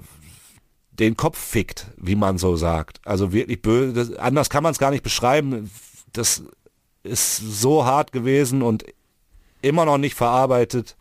[0.92, 3.00] den Kopf fickt, wie man so sagt.
[3.04, 5.68] Also wirklich böse, das, anders kann man es gar nicht beschreiben.
[6.12, 6.44] Das
[7.02, 8.84] ist so hart gewesen und
[9.60, 10.96] immer noch nicht verarbeitet.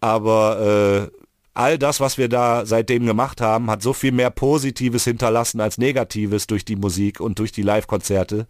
[0.00, 1.18] Aber äh,
[1.52, 5.76] all das, was wir da seitdem gemacht haben, hat so viel mehr Positives hinterlassen als
[5.76, 8.46] Negatives durch die Musik und durch die Live-Konzerte,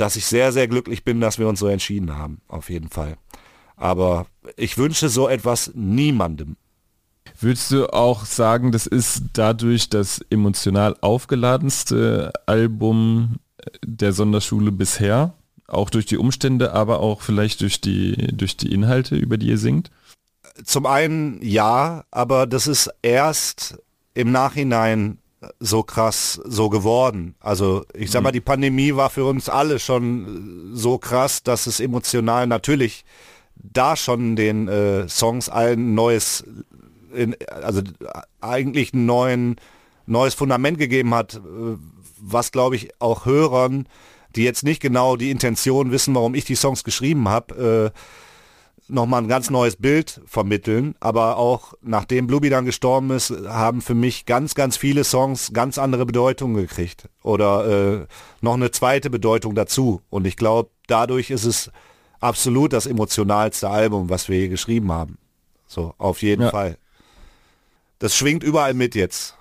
[0.00, 3.16] dass ich sehr, sehr glücklich bin, dass wir uns so entschieden haben, auf jeden Fall.
[3.76, 6.56] Aber ich wünsche so etwas niemandem.
[7.40, 13.36] Würdest du auch sagen, das ist dadurch das emotional aufgeladenste Album
[13.84, 15.34] der Sonderschule bisher?
[15.66, 19.58] Auch durch die Umstände, aber auch vielleicht durch die, durch die Inhalte, über die ihr
[19.58, 19.90] singt?
[20.64, 23.78] Zum einen ja, aber das ist erst
[24.14, 25.18] im Nachhinein
[25.60, 27.34] so krass so geworden.
[27.40, 31.80] Also ich sag mal, die Pandemie war für uns alle schon so krass, dass es
[31.80, 33.04] emotional natürlich
[33.54, 36.44] da schon den äh, Songs ein neues,
[37.12, 37.82] in, also
[38.40, 39.56] eigentlich ein neuen,
[40.06, 41.76] neues Fundament gegeben hat, äh,
[42.20, 43.88] was glaube ich auch Hörern,
[44.36, 47.98] die jetzt nicht genau die Intention wissen, warum ich die Songs geschrieben habe, äh,
[48.88, 50.94] nochmal ein ganz neues Bild vermitteln.
[51.00, 55.78] Aber auch nachdem Blueby dann gestorben ist, haben für mich ganz, ganz viele Songs ganz
[55.78, 57.08] andere Bedeutungen gekriegt.
[57.22, 58.06] Oder äh,
[58.40, 60.02] noch eine zweite Bedeutung dazu.
[60.10, 61.70] Und ich glaube, dadurch ist es
[62.20, 65.18] absolut das emotionalste Album, was wir je geschrieben haben.
[65.66, 66.50] So, auf jeden ja.
[66.50, 66.78] Fall.
[67.98, 69.36] Das schwingt überall mit jetzt.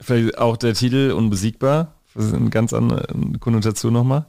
[0.00, 1.94] Vielleicht auch der Titel Unbesiegbar.
[2.14, 3.06] Das ist eine ganz andere
[3.40, 4.26] Konnotation nochmal.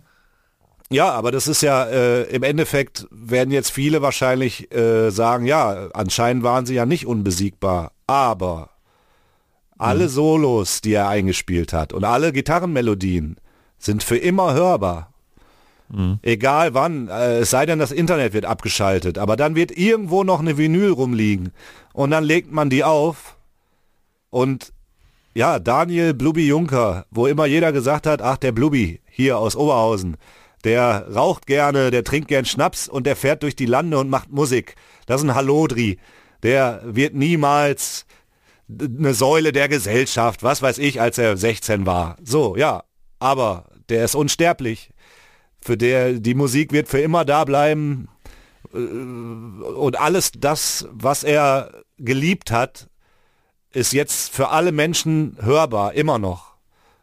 [0.89, 5.89] Ja, aber das ist ja äh, im Endeffekt werden jetzt viele wahrscheinlich äh, sagen, ja,
[5.93, 8.69] anscheinend waren sie ja nicht unbesiegbar, aber
[9.77, 10.09] alle mhm.
[10.09, 13.37] Solos, die er eingespielt hat und alle Gitarrenmelodien
[13.77, 15.11] sind für immer hörbar.
[15.89, 16.19] Mhm.
[16.21, 20.39] Egal wann, äh, es sei denn, das Internet wird abgeschaltet, aber dann wird irgendwo noch
[20.39, 21.51] eine Vinyl rumliegen
[21.93, 23.37] und dann legt man die auf
[24.29, 24.71] und
[25.33, 30.17] ja, Daniel Blubby Juncker, wo immer jeder gesagt hat, ach der Blubby hier aus Oberhausen,
[30.63, 34.31] der raucht gerne, der trinkt gern Schnaps und der fährt durch die Lande und macht
[34.31, 34.75] Musik.
[35.05, 35.97] Das ist ein Hallodri.
[36.43, 38.05] Der wird niemals
[38.69, 42.17] eine Säule der Gesellschaft, was weiß ich, als er 16 war.
[42.23, 42.83] So, ja.
[43.19, 44.91] Aber der ist unsterblich.
[45.61, 48.09] Für der, die Musik wird für immer da bleiben.
[48.73, 52.89] Äh, und alles das, was er geliebt hat,
[53.71, 56.55] ist jetzt für alle Menschen hörbar, immer noch.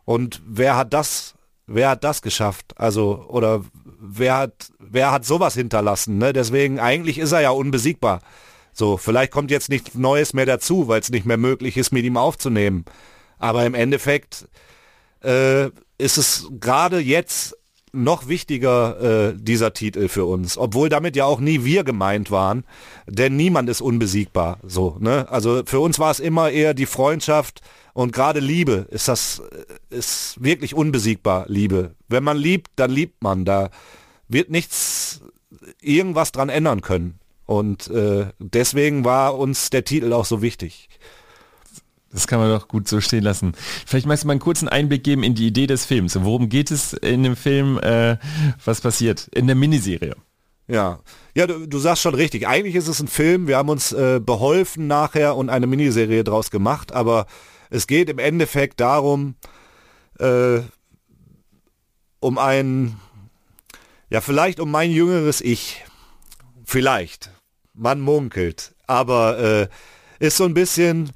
[0.05, 1.35] Und wer hat das
[1.67, 2.75] wer hat das geschafft?
[2.77, 3.65] Also, oder
[4.01, 6.19] wer hat, wer hat sowas hinterlassen?
[6.19, 6.33] Ne?
[6.33, 8.21] Deswegen, eigentlich ist er ja unbesiegbar.
[8.73, 12.05] So, vielleicht kommt jetzt nichts Neues mehr dazu, weil es nicht mehr möglich ist, mit
[12.05, 12.85] ihm aufzunehmen.
[13.39, 14.49] Aber im Endeffekt
[15.23, 17.57] äh, ist es gerade jetzt
[17.95, 20.59] noch wichtiger, äh, dieser Titel für uns.
[20.59, 22.65] Obwohl damit ja auch nie wir gemeint waren.
[23.07, 24.59] Denn niemand ist unbesiegbar.
[24.63, 25.27] So, ne?
[25.31, 27.63] Also für uns war es immer eher die Freundschaft,
[27.95, 29.41] und gerade Liebe ist das,
[29.89, 31.95] ist wirklich unbesiegbar, Liebe.
[32.09, 33.45] Wenn man liebt, dann liebt man.
[33.45, 33.71] Da
[34.29, 35.23] wird nichts,
[35.81, 37.21] irgendwas dran ändern können.
[37.47, 40.89] Und äh, deswegen war uns der Titel auch so wichtig.
[42.15, 43.55] Das kann man doch gut so stehen lassen.
[43.87, 46.17] Vielleicht magst du mal einen kurzen Einblick geben in die Idee des Films.
[46.21, 47.77] Worum geht es in dem Film?
[47.79, 48.19] Äh,
[48.65, 50.15] was passiert in der Miniserie?
[50.69, 51.01] Ja,
[51.35, 52.47] ja, du, du sagst schon richtig.
[52.47, 53.49] Eigentlich ist es ein Film.
[53.49, 56.93] Wir haben uns äh, beholfen nachher und eine Miniserie draus gemacht.
[56.93, 57.27] Aber
[57.69, 59.35] es geht im Endeffekt darum,
[60.21, 60.61] äh,
[62.21, 62.97] um ein,
[64.09, 65.85] ja vielleicht um mein jüngeres Ich.
[66.65, 67.33] Vielleicht.
[67.73, 68.73] Man munkelt.
[68.87, 69.69] Aber äh,
[70.21, 71.11] ist so ein bisschen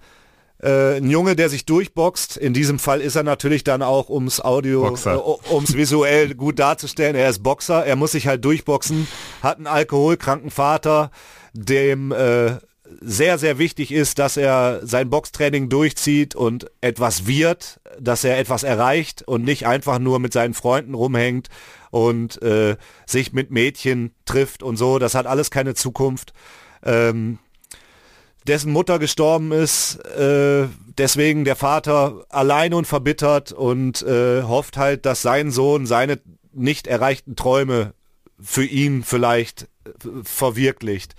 [0.62, 2.36] äh, ein Junge, der sich durchboxt.
[2.36, 7.16] In diesem Fall ist er natürlich dann auch, ums Audio, äh, ums visuell gut darzustellen.
[7.16, 9.06] Er ist Boxer, er muss sich halt durchboxen,
[9.42, 11.10] hat einen alkoholkranken Vater,
[11.52, 12.56] dem äh,
[13.00, 18.62] sehr, sehr wichtig ist, dass er sein Boxtraining durchzieht und etwas wird, dass er etwas
[18.62, 21.48] erreicht und nicht einfach nur mit seinen Freunden rumhängt
[21.90, 24.98] und äh, sich mit Mädchen trifft und so.
[24.98, 26.32] Das hat alles keine Zukunft.
[26.82, 27.38] Ähm,
[28.48, 35.06] dessen Mutter gestorben ist, äh, deswegen der Vater allein und verbittert und äh, hofft halt,
[35.06, 36.18] dass sein Sohn seine
[36.52, 37.92] nicht erreichten Träume
[38.40, 39.90] für ihn vielleicht äh,
[40.24, 41.14] verwirklicht.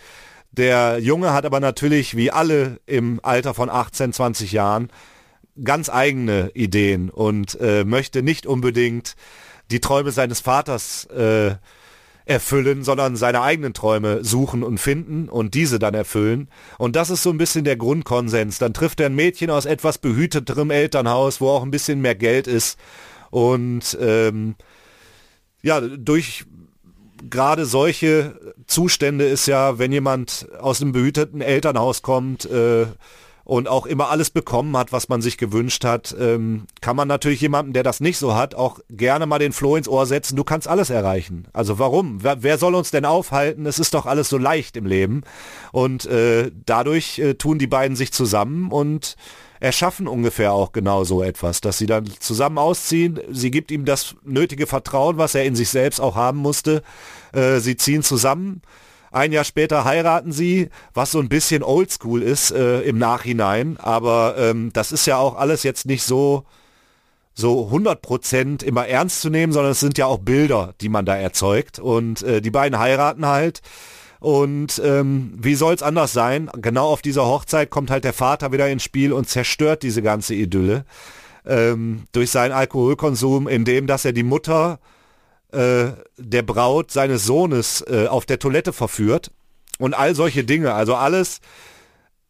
[0.52, 4.90] Der Junge hat aber natürlich, wie alle im Alter von 18, 20 Jahren,
[5.64, 9.16] ganz eigene Ideen und äh, möchte nicht unbedingt
[9.70, 11.56] die Träume seines Vaters äh,
[12.30, 16.48] erfüllen, sondern seine eigenen Träume suchen und finden und diese dann erfüllen.
[16.78, 18.60] Und das ist so ein bisschen der Grundkonsens.
[18.60, 22.46] Dann trifft er ein Mädchen aus etwas behüteterem Elternhaus, wo auch ein bisschen mehr Geld
[22.46, 22.78] ist.
[23.32, 24.56] Und ähm,
[25.64, 26.46] ja, durch
[27.30, 32.86] gerade solche Zustände ist ja, wenn jemand aus einem behüteten Elternhaus kommt äh,
[33.50, 37.42] und auch immer alles bekommen hat, was man sich gewünscht hat, ähm, kann man natürlich
[37.42, 40.44] jemandem, der das nicht so hat, auch gerne mal den Floh ins Ohr setzen, du
[40.44, 41.48] kannst alles erreichen.
[41.52, 42.24] Also warum?
[42.24, 43.66] Wer, wer soll uns denn aufhalten?
[43.66, 45.24] Es ist doch alles so leicht im Leben.
[45.72, 49.16] Und äh, dadurch äh, tun die beiden sich zusammen und
[49.60, 53.20] erschaffen ungefähr auch genau so etwas, dass sie dann zusammen ausziehen.
[53.32, 56.84] Sie gibt ihm das nötige Vertrauen, was er in sich selbst auch haben musste.
[57.34, 58.62] Äh, sie ziehen zusammen.
[59.12, 63.78] Ein Jahr später heiraten sie, was so ein bisschen oldschool ist äh, im Nachhinein.
[63.78, 66.46] Aber ähm, das ist ja auch alles jetzt nicht so
[67.34, 71.16] so 100% immer ernst zu nehmen, sondern es sind ja auch Bilder, die man da
[71.16, 71.80] erzeugt.
[71.80, 73.62] Und äh, die beiden heiraten halt.
[74.20, 76.50] Und ähm, wie soll es anders sein?
[76.62, 80.36] Genau auf dieser Hochzeit kommt halt der Vater wieder ins Spiel und zerstört diese ganze
[80.36, 80.84] Idylle
[81.46, 84.80] ähm, durch seinen Alkoholkonsum, indem dass er die Mutter
[85.52, 89.32] äh, der Braut seines Sohnes äh, auf der Toilette verführt
[89.80, 90.74] und all solche Dinge.
[90.74, 91.40] Also alles,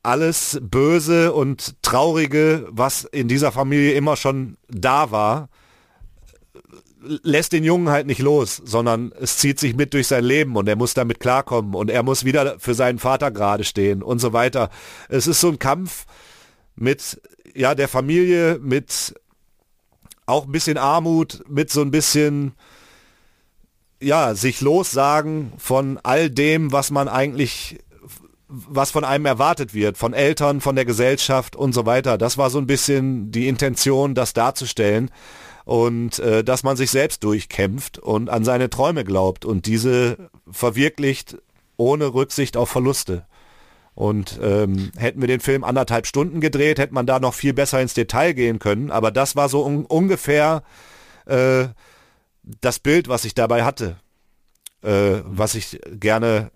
[0.04, 5.50] alles Böse und Traurige, was in dieser Familie immer schon da war,
[7.02, 10.68] lässt den Jungen halt nicht los, sondern es zieht sich mit durch sein Leben und
[10.68, 14.34] er muss damit klarkommen und er muss wieder für seinen Vater gerade stehen und so
[14.34, 14.70] weiter.
[15.08, 16.06] Es ist so ein Kampf
[16.76, 17.22] mit
[17.56, 19.16] ja der Familie, mit
[20.26, 22.54] auch ein bisschen Armut, mit so ein bisschen
[24.02, 27.80] ja, sich lossagen von all dem, was man eigentlich
[28.52, 32.18] was von einem erwartet wird, von Eltern, von der Gesellschaft und so weiter.
[32.18, 35.12] Das war so ein bisschen die Intention, das darzustellen
[35.66, 41.38] und äh, dass man sich selbst durchkämpft und an seine Träume glaubt und diese verwirklicht
[41.78, 43.26] ohne Rücksicht auf Verluste.
[43.94, 47.82] Und ähm, hätten wir den Film anderthalb Stunden gedreht, hätte man da noch viel besser
[47.82, 48.90] ins Detail gehen können.
[48.90, 50.64] Aber das war so un ungefähr
[51.28, 51.68] äh,
[52.62, 53.98] das Bild, was ich dabei hatte,
[54.82, 56.52] äh, was ich gerne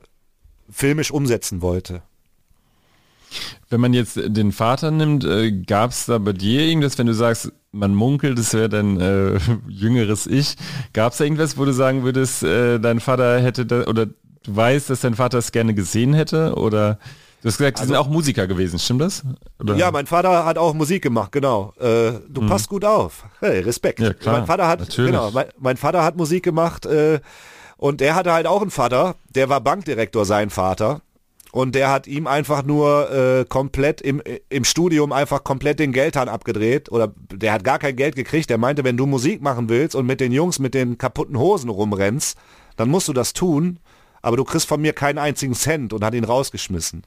[0.69, 2.01] filmisch umsetzen wollte.
[3.69, 7.13] Wenn man jetzt den Vater nimmt, äh, gab es da bei dir irgendwas, wenn du
[7.13, 10.55] sagst, man munkelt, es wäre dein äh, jüngeres Ich,
[10.93, 14.15] gab es da irgendwas, wo du sagen würdest, äh, dein Vater hätte da, oder du
[14.55, 16.99] weißt, dass dein Vater es gerne gesehen hätte oder
[17.43, 19.21] Du hast gesagt, sie also, sind auch Musiker gewesen, stimmt das?
[19.59, 19.75] Oder?
[19.75, 21.73] Ja, mein Vater hat auch Musik gemacht, genau.
[21.77, 22.47] Äh, du hm.
[22.47, 23.25] passt gut auf.
[23.41, 23.99] Hey, Respekt.
[23.99, 25.11] Ja, klar, mein Vater hat, natürlich.
[25.11, 27.19] genau, mein, mein, Vater hat Musik gemacht äh,
[27.75, 31.01] und er hatte halt auch einen Vater, der war Bankdirektor, sein Vater.
[31.51, 36.29] Und der hat ihm einfach nur äh, komplett im, im Studium einfach komplett den Geldhahn
[36.29, 36.91] abgedreht.
[36.93, 38.49] Oder der hat gar kein Geld gekriegt.
[38.49, 41.69] Der meinte, wenn du Musik machen willst und mit den Jungs mit den kaputten Hosen
[41.69, 42.37] rumrennst,
[42.77, 43.79] dann musst du das tun.
[44.23, 47.03] Aber du kriegst von mir keinen einzigen Cent und hat ihn rausgeschmissen.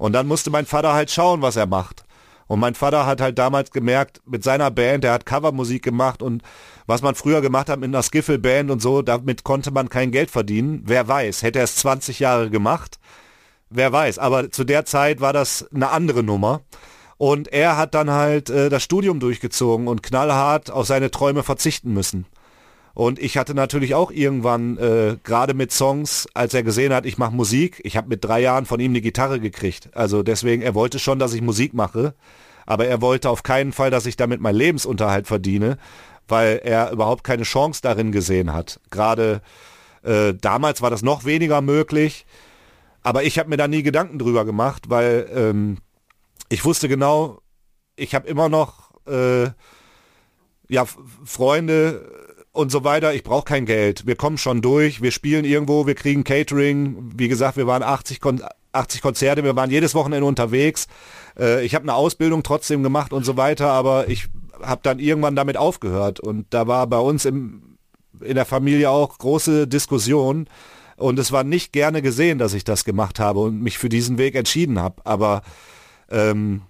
[0.00, 2.04] Und dann musste mein Vater halt schauen, was er macht.
[2.46, 6.42] Und mein Vater hat halt damals gemerkt, mit seiner Band, der hat Covermusik gemacht und
[6.86, 10.30] was man früher gemacht hat mit einer Skiffle-Band und so, damit konnte man kein Geld
[10.30, 10.82] verdienen.
[10.86, 12.98] Wer weiß, hätte er es 20 Jahre gemacht,
[13.68, 14.18] wer weiß.
[14.18, 16.62] Aber zu der Zeit war das eine andere Nummer.
[17.18, 21.92] Und er hat dann halt äh, das Studium durchgezogen und knallhart auf seine Träume verzichten
[21.92, 22.24] müssen.
[22.94, 27.18] Und ich hatte natürlich auch irgendwann, äh, gerade mit Songs, als er gesehen hat, ich
[27.18, 29.90] mache Musik, ich habe mit drei Jahren von ihm eine Gitarre gekriegt.
[29.94, 32.14] Also deswegen, er wollte schon, dass ich Musik mache,
[32.66, 35.78] aber er wollte auf keinen Fall, dass ich damit meinen Lebensunterhalt verdiene,
[36.28, 38.80] weil er überhaupt keine Chance darin gesehen hat.
[38.90, 39.40] Gerade
[40.02, 42.26] äh, damals war das noch weniger möglich,
[43.02, 45.78] aber ich habe mir da nie Gedanken drüber gemacht, weil ähm,
[46.48, 47.40] ich wusste genau,
[47.96, 49.50] ich habe immer noch äh,
[50.68, 50.84] ja,
[51.24, 53.14] Freunde, und so weiter.
[53.14, 54.06] Ich brauche kein Geld.
[54.06, 55.02] Wir kommen schon durch.
[55.02, 57.12] Wir spielen irgendwo, wir kriegen Catering.
[57.16, 58.42] Wie gesagt, wir waren 80, Kon
[58.72, 60.86] 80 Konzerte, wir waren jedes Wochenende unterwegs.
[61.38, 64.28] Äh, ich habe eine Ausbildung trotzdem gemacht und so weiter, aber ich
[64.62, 66.20] habe dann irgendwann damit aufgehört.
[66.20, 67.78] Und da war bei uns im,
[68.20, 70.48] in der Familie auch große Diskussion.
[70.96, 74.18] Und es war nicht gerne gesehen, dass ich das gemacht habe und mich für diesen
[74.18, 74.96] Weg entschieden habe.
[75.04, 75.42] Aber
[76.10, 76.62] ähm,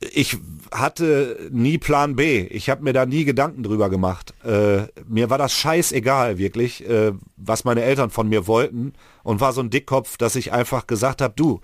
[0.00, 0.38] ich
[0.72, 2.46] hatte nie Plan B.
[2.46, 4.32] Ich habe mir da nie Gedanken drüber gemacht.
[4.44, 9.52] Äh, mir war das scheißegal, wirklich, äh, was meine Eltern von mir wollten und war
[9.52, 11.60] so ein Dickkopf, dass ich einfach gesagt habe, du,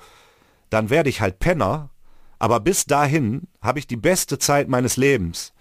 [0.68, 1.90] dann werde ich halt Penner,
[2.38, 5.54] aber bis dahin habe ich die beste Zeit meines Lebens.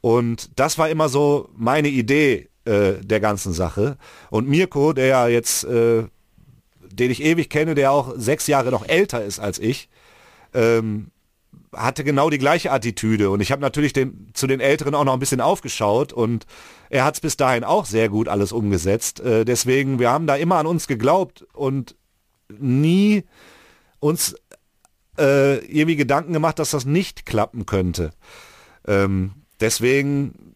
[0.00, 3.98] Und das war immer so meine Idee äh, der ganzen Sache.
[4.30, 6.04] Und Mirko, der ja jetzt, äh,
[6.80, 9.88] den ich ewig kenne, der auch sechs Jahre noch älter ist als ich,
[10.52, 11.10] ähm,
[11.76, 15.12] hatte genau die gleiche Attitüde und ich habe natürlich den, zu den Älteren auch noch
[15.12, 16.46] ein bisschen aufgeschaut und
[16.90, 19.20] er hat es bis dahin auch sehr gut alles umgesetzt.
[19.20, 21.96] Äh, deswegen, wir haben da immer an uns geglaubt und
[22.48, 23.24] nie
[24.00, 24.34] uns
[25.18, 28.10] äh, irgendwie Gedanken gemacht, dass das nicht klappen könnte.
[28.86, 30.54] Ähm, deswegen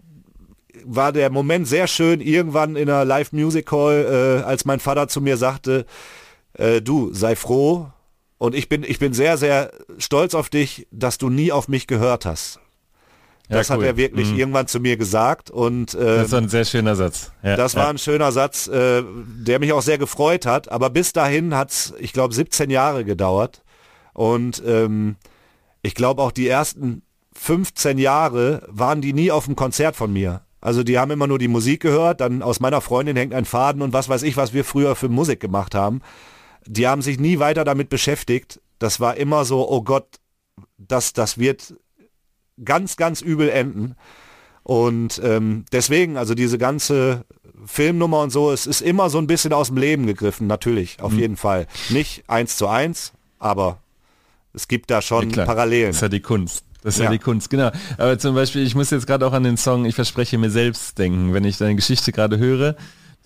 [0.85, 5.09] war der Moment sehr schön irgendwann in einer Live Music Hall, äh, als mein Vater
[5.09, 5.87] zu mir sagte,
[6.55, 7.91] äh, du sei froh,
[8.39, 11.87] und ich bin, ich bin sehr, sehr stolz auf dich, dass du nie auf mich
[11.87, 12.61] gehört hast.
[13.49, 13.83] Das ja, cool.
[13.83, 14.39] hat er wirklich mhm.
[14.39, 17.33] irgendwann zu mir gesagt und äh, das war ein sehr schöner Satz.
[17.43, 17.91] Ja, das war ja.
[17.91, 20.71] ein schöner Satz, äh, der mich auch sehr gefreut hat.
[20.71, 23.63] Aber bis dahin hat es, ich glaube, 17 Jahre gedauert
[24.13, 25.17] und ähm,
[25.81, 27.03] ich glaube auch die ersten
[27.37, 30.43] 15 Jahre waren die nie auf dem Konzert von mir.
[30.61, 33.81] Also die haben immer nur die Musik gehört, dann aus meiner Freundin hängt ein Faden
[33.81, 36.03] und was weiß ich, was wir früher für Musik gemacht haben
[36.67, 38.61] die haben sich nie weiter damit beschäftigt.
[38.79, 40.07] Das war immer so, oh Gott,
[40.77, 41.75] das, das wird
[42.65, 43.95] ganz, ganz übel enden.
[44.63, 47.25] Und ähm, deswegen, also diese ganze
[47.65, 51.13] Filmnummer und so, es ist immer so ein bisschen aus dem Leben gegriffen, natürlich, auf
[51.13, 51.19] mhm.
[51.19, 51.67] jeden Fall.
[51.89, 53.79] Nicht eins zu eins, aber
[54.53, 55.89] es gibt da schon ja, Parallelen.
[55.89, 56.65] Das ist ja die Kunst.
[56.83, 57.07] Das ist ja.
[57.07, 57.11] ja.
[57.11, 57.71] die Kunst, genau.
[57.97, 60.99] Aber zum Beispiel, ich muss jetzt gerade auch an den Song Ich verspreche mir selbst
[60.99, 62.77] denken, wenn ich deine Geschichte gerade höre.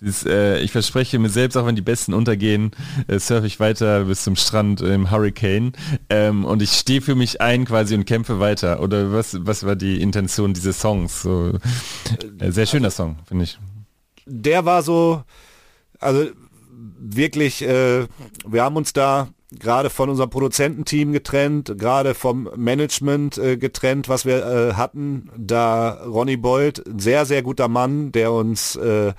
[0.03, 2.71] Dieses, äh, ich verspreche mir selbst, auch wenn die Besten untergehen,
[3.07, 5.73] äh, surfe ich weiter bis zum Strand im Hurricane
[6.09, 8.81] ähm, und ich stehe für mich ein quasi und kämpfe weiter.
[8.81, 11.21] Oder was, was war die Intention dieses Songs?
[11.21, 11.53] So,
[12.39, 13.57] äh, sehr schöner Song, finde ich.
[14.25, 15.23] Der war so,
[15.99, 16.27] also
[16.99, 18.07] wirklich, äh,
[18.45, 19.29] wir haben uns da
[19.59, 25.29] gerade von unserem Produzententeam getrennt, gerade vom Management äh, getrennt, was wir äh, hatten.
[25.37, 29.13] Da Ronny Bold, ein sehr, sehr guter Mann, der uns äh,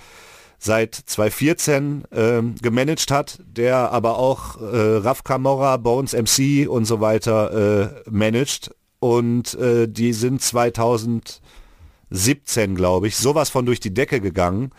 [0.64, 7.02] seit 2014 äh, gemanagt hat, der aber auch äh, Raf Camorra, Bones MC und so
[7.02, 8.74] weiter äh, managt.
[8.98, 14.70] Und äh, die sind 2017, glaube ich, sowas von durch die Decke gegangen,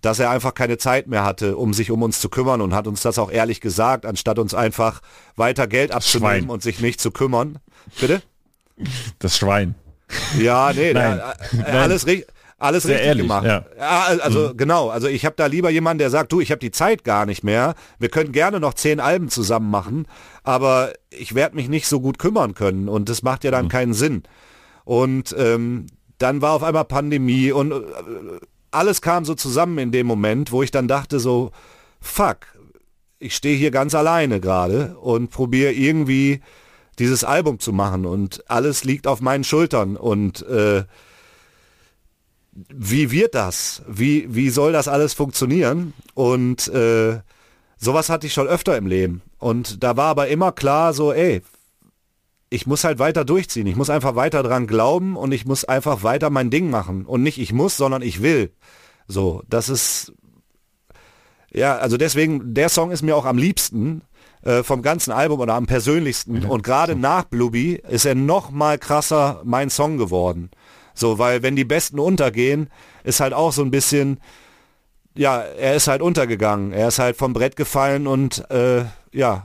[0.00, 2.86] dass er einfach keine Zeit mehr hatte, um sich um uns zu kümmern und hat
[2.86, 5.00] uns das auch ehrlich gesagt, anstatt uns einfach
[5.34, 6.50] weiter Geld abzunehmen Schwein.
[6.50, 7.58] und sich nicht zu kümmern.
[8.00, 8.22] Bitte?
[9.18, 9.74] Das Schwein.
[10.38, 11.18] Ja, nee, Nein.
[11.18, 12.32] Da, äh, alles richtig
[12.64, 13.46] alles Sehr richtig ehrlich, gemacht.
[13.46, 13.64] Ja.
[14.22, 14.56] also mhm.
[14.56, 17.26] genau, also ich habe da lieber jemanden, der sagt, du, ich habe die Zeit gar
[17.26, 17.74] nicht mehr.
[17.98, 20.06] Wir können gerne noch zehn Alben zusammen machen,
[20.42, 23.70] aber ich werde mich nicht so gut kümmern können und das macht ja dann mhm.
[23.70, 24.22] keinen Sinn.
[24.84, 25.86] Und ähm,
[26.18, 27.76] dann war auf einmal Pandemie und äh,
[28.70, 31.50] alles kam so zusammen in dem Moment, wo ich dann dachte so,
[32.00, 32.38] fuck,
[33.18, 36.40] ich stehe hier ganz alleine gerade und probiere irgendwie
[36.98, 40.84] dieses Album zu machen und alles liegt auf meinen Schultern und äh,
[42.54, 43.82] wie wird das?
[43.88, 45.92] Wie, wie soll das alles funktionieren?
[46.14, 47.20] Und äh,
[47.76, 49.22] sowas hatte ich schon öfter im Leben.
[49.38, 51.42] Und da war aber immer klar so, ey,
[52.50, 53.66] ich muss halt weiter durchziehen.
[53.66, 57.04] Ich muss einfach weiter dran glauben und ich muss einfach weiter mein Ding machen.
[57.04, 58.52] Und nicht ich muss, sondern ich will.
[59.08, 60.12] So, das ist,
[61.52, 64.02] ja, also deswegen, der Song ist mir auch am liebsten
[64.42, 66.42] äh, vom ganzen Album oder am persönlichsten.
[66.42, 70.50] Ja, und gerade nach Blueby ist er noch mal krasser mein Song geworden.
[70.94, 72.70] So, weil wenn die Besten untergehen,
[73.02, 74.20] ist halt auch so ein bisschen,
[75.16, 76.72] ja, er ist halt untergegangen.
[76.72, 79.44] Er ist halt vom Brett gefallen und äh, ja,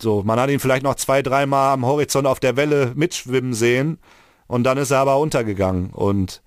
[0.00, 3.98] so, man hat ihn vielleicht noch zwei, dreimal am Horizont auf der Welle mitschwimmen sehen
[4.48, 5.90] und dann ist er aber untergegangen.
[5.90, 6.42] Und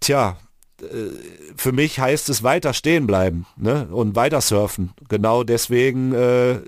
[0.00, 0.36] tja,
[0.82, 0.86] äh,
[1.56, 3.88] für mich heißt es weiter stehen bleiben ne?
[3.90, 4.92] und weiter surfen.
[5.08, 6.60] Genau deswegen, äh,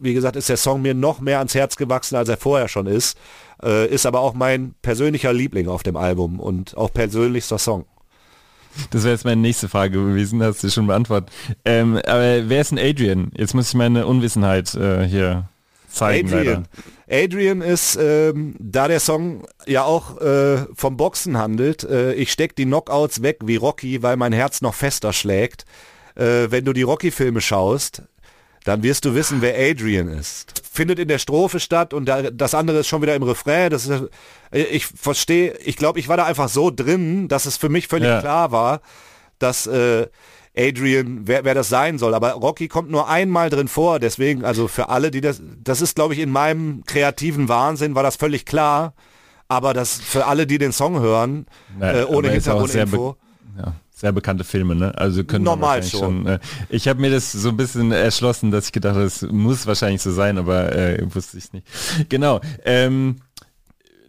[0.00, 2.86] wie gesagt, ist der Song mir noch mehr ans Herz gewachsen, als er vorher schon
[2.86, 3.16] ist.
[3.62, 7.84] Äh, ist aber auch mein persönlicher Liebling auf dem Album und auch persönlichster Song.
[8.90, 11.30] Das wäre jetzt meine nächste Frage gewesen, hast du schon beantwortet.
[11.64, 13.30] Ähm, aber wer ist denn Adrian?
[13.36, 15.48] Jetzt muss ich meine Unwissenheit äh, hier
[15.88, 16.28] zeigen.
[16.28, 16.44] Adrian.
[16.44, 17.24] Leider.
[17.24, 22.56] Adrian ist, ähm, da der Song ja auch äh, vom Boxen handelt, äh, ich steck
[22.56, 25.66] die Knockouts weg wie Rocky, weil mein Herz noch fester schlägt.
[26.14, 28.02] Äh, wenn du die Rocky-Filme schaust,
[28.64, 30.61] dann wirst du wissen, wer Adrian ist.
[30.74, 33.68] Findet in der Strophe statt und da, das andere ist schon wieder im Refrain.
[33.68, 34.04] Das ist,
[34.50, 38.08] ich verstehe, ich glaube, ich war da einfach so drin, dass es für mich völlig
[38.08, 38.20] ja.
[38.20, 38.80] klar war,
[39.38, 40.06] dass äh,
[40.56, 42.14] Adrian, wer, wer das sein soll.
[42.14, 45.94] Aber Rocky kommt nur einmal drin vor, deswegen, also für alle, die das, das ist,
[45.94, 48.94] glaube ich, in meinem kreativen Wahnsinn war das völlig klar.
[49.48, 51.44] Aber das für alle, die den Song hören,
[51.78, 53.16] ja, äh, ohne Hintergrundinfo.
[53.58, 54.98] Ja sehr bekannte Filme, ne?
[54.98, 56.00] Also können normal schon.
[56.00, 56.38] schon äh,
[56.68, 60.02] ich habe mir das so ein bisschen erschlossen, dass ich gedacht habe, es muss wahrscheinlich
[60.02, 61.64] so sein, aber äh, wusste ich nicht.
[62.08, 62.40] Genau.
[62.64, 63.20] Ähm,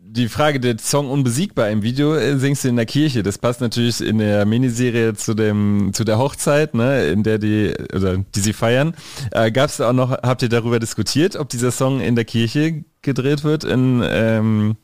[0.02, 3.22] die Frage der Song Unbesiegbar im Video äh, singst du in der Kirche.
[3.22, 7.76] Das passt natürlich in der Miniserie zu dem zu der Hochzeit, ne, in der die
[7.94, 8.96] oder die sie feiern.
[9.30, 10.10] Äh, Gab es auch noch?
[10.10, 13.64] Habt ihr darüber diskutiert, ob dieser Song in der Kirche gedreht wird?
[13.64, 14.76] In ähm,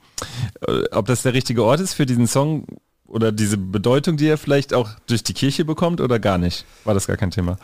[0.68, 2.68] äh, ob das der richtige Ort ist für diesen Song?
[3.10, 6.66] Oder diese Bedeutung, die er vielleicht auch durch die Kirche bekommt oder gar nicht?
[6.86, 7.58] War das gar kein Thema?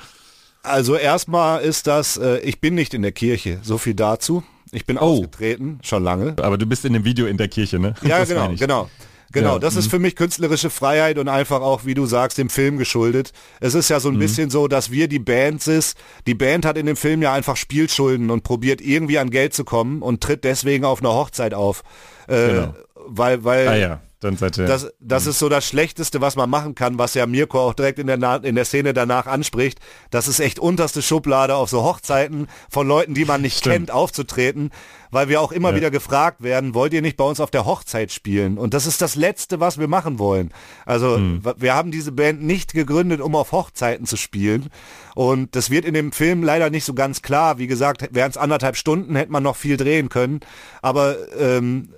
[0.64, 4.44] Also erstmal ist das, äh, ich bin nicht in der Kirche, so viel dazu.
[4.72, 5.02] Ich bin oh.
[5.02, 6.36] ausgetreten, schon lange.
[6.42, 7.94] Aber du bist in dem Video in der Kirche, ne?
[8.02, 8.90] Ja, das genau, genau.
[9.32, 9.90] Genau, ja, das ist mhm.
[9.90, 13.34] für mich künstlerische Freiheit und einfach auch, wie du sagst, dem Film geschuldet.
[13.60, 14.20] Es ist ja so ein mhm.
[14.20, 15.98] bisschen so, dass wir die Band ist.
[16.26, 19.66] Die Band hat in dem Film ja einfach Spielschulden und probiert irgendwie an Geld zu
[19.66, 21.84] kommen und tritt deswegen auf einer Hochzeit auf.
[22.28, 22.76] Äh, genau.
[23.08, 24.02] Weil, weil ah, ja.
[24.22, 27.26] Dann seid ihr, das, das ist so das Schlechteste, was man machen kann, was ja
[27.26, 29.80] Mirko auch direkt in der, in der Szene danach anspricht.
[30.10, 33.74] Das ist echt unterste Schublade auf so Hochzeiten von Leuten, die man nicht Stimmt.
[33.74, 34.72] kennt, aufzutreten,
[35.12, 35.76] weil wir auch immer ja.
[35.76, 38.58] wieder gefragt werden, wollt ihr nicht bei uns auf der Hochzeit spielen?
[38.58, 40.52] Und das ist das Letzte, was wir machen wollen.
[40.86, 41.42] Also hm.
[41.58, 44.70] wir haben diese Band nicht gegründet, um auf Hochzeiten zu spielen.
[45.14, 47.58] Und das wird in dem Film leider nicht so ganz klar.
[47.58, 50.40] Wie gesagt, wären es anderthalb Stunden, hätte man noch viel drehen können.
[50.82, 51.90] Aber ähm,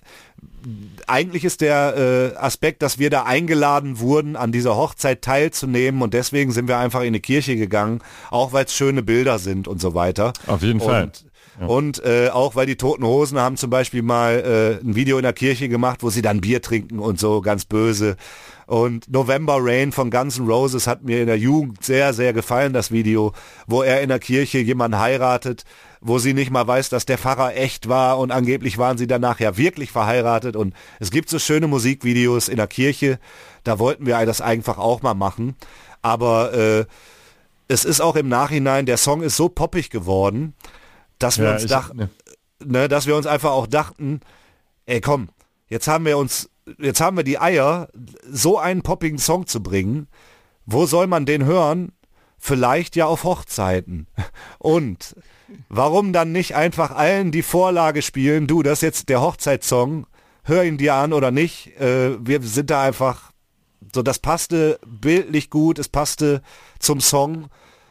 [1.07, 6.13] eigentlich ist der äh, Aspekt, dass wir da eingeladen wurden, an dieser Hochzeit teilzunehmen und
[6.13, 7.99] deswegen sind wir einfach in die Kirche gegangen,
[8.32, 10.34] auch weil es schöne Bilder sind und so weiter.
[10.47, 11.03] Auf jeden Fall.
[11.03, 11.26] Und,
[11.59, 11.68] ja.
[11.68, 15.24] und äh, auch weil die Toten Hosen haben zum Beispiel mal äh, ein Video in
[15.24, 18.18] der Kirche gemacht, wo sie dann Bier trinken und so ganz böse.
[18.65, 22.74] Und November Rain von Guns N' Roses hat mir in der Jugend sehr, sehr gefallen,
[22.74, 23.32] das Video,
[23.65, 25.63] wo er in der Kirche jemanden heiratet,
[26.01, 29.39] wo sie nicht mal weiß, dass der Pfarrer echt war und angeblich waren sie danach
[29.39, 30.55] ja wirklich verheiratet.
[30.55, 33.19] Und es gibt so schöne Musikvideos in der Kirche,
[33.63, 35.55] da wollten wir das einfach auch mal machen.
[36.01, 36.85] Aber äh,
[37.67, 40.53] es ist auch im Nachhinein, der Song ist so poppig geworden,
[41.19, 42.09] dass wir ja, uns dachten, ne.
[42.63, 44.21] ne, dass wir uns einfach auch dachten,
[44.85, 45.29] ey komm,
[45.67, 47.89] jetzt haben wir uns, jetzt haben wir die Eier,
[48.29, 50.07] so einen poppigen Song zu bringen.
[50.65, 51.91] Wo soll man den hören?
[52.37, 54.07] Vielleicht ja auf Hochzeiten.
[54.59, 55.15] Und
[55.69, 58.47] warum dann nicht einfach allen die Vorlage spielen?
[58.47, 60.07] Du, das ist jetzt der Hochzeitssong.
[60.43, 61.79] Hör ihn dir an oder nicht.
[61.79, 63.31] Äh, wir sind da einfach
[63.93, 66.41] so, das passte bildlich gut, es passte
[66.79, 67.47] zum Song.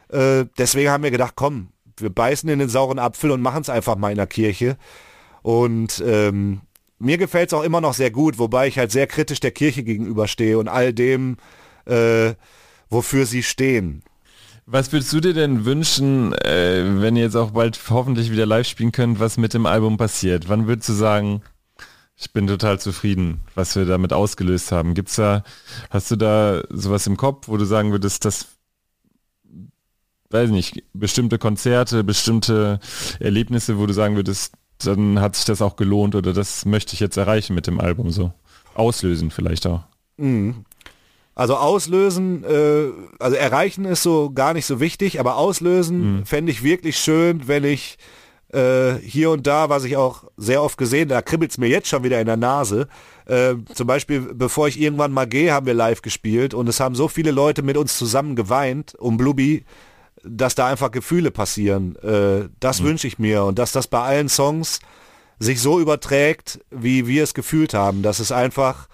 [0.09, 3.71] Äh, deswegen haben wir gedacht, komm, wir beißen in den sauren Apfel und machen es
[3.71, 4.77] einfach mal in der Kirche.
[5.43, 6.61] Und ähm,
[6.99, 9.83] mir gefällt es auch immer noch sehr gut, wobei ich halt sehr kritisch der Kirche
[9.83, 11.37] gegenüberstehe und all dem,
[11.87, 12.35] äh,
[12.89, 14.03] wofür sie stehen.
[14.69, 18.67] Was würdest du dir denn wünschen, äh, wenn ihr jetzt auch bald hoffentlich wieder live
[18.67, 20.49] spielen könnt, was mit dem Album passiert?
[20.49, 21.43] Wann würdest du sagen,
[22.17, 24.95] ich bin total zufrieden, was wir damit ausgelöst haben?
[24.95, 25.45] Gibt's da,
[25.91, 28.47] hast du da sowas im Kopf, wo du sagen würdest, das
[30.31, 32.81] weiß nicht, bestimmte Konzerte, bestimmte
[33.21, 37.01] Erlebnisse, wo du sagen würdest, dann hat sich das auch gelohnt oder das möchte ich
[37.01, 38.33] jetzt erreichen mit dem Album so.
[38.75, 39.85] Auslösen vielleicht auch.
[40.17, 40.65] Mhm.
[41.37, 46.27] Also auslösen, äh, also erreichen ist so gar nicht so wichtig, aber auslösen mhm.
[46.27, 47.99] fände ich wirklich schön, wenn ich
[48.55, 51.89] äh, hier und da, was ich auch sehr oft gesehen, da kribbelt es mir jetzt
[51.89, 52.89] schon wieder in der Nase.
[53.27, 56.95] Äh, zum Beispiel, bevor ich irgendwann mal gehe, haben wir live gespielt und es haben
[56.95, 59.67] so viele Leute mit uns zusammen geweint um Blubi,
[60.25, 61.97] dass da einfach Gefühle passieren.
[61.97, 62.87] Äh, das mhm.
[62.87, 64.81] wünsche ich mir und dass das bei allen Songs
[65.39, 68.89] sich so überträgt, wie wir es gefühlt haben, dass es einfach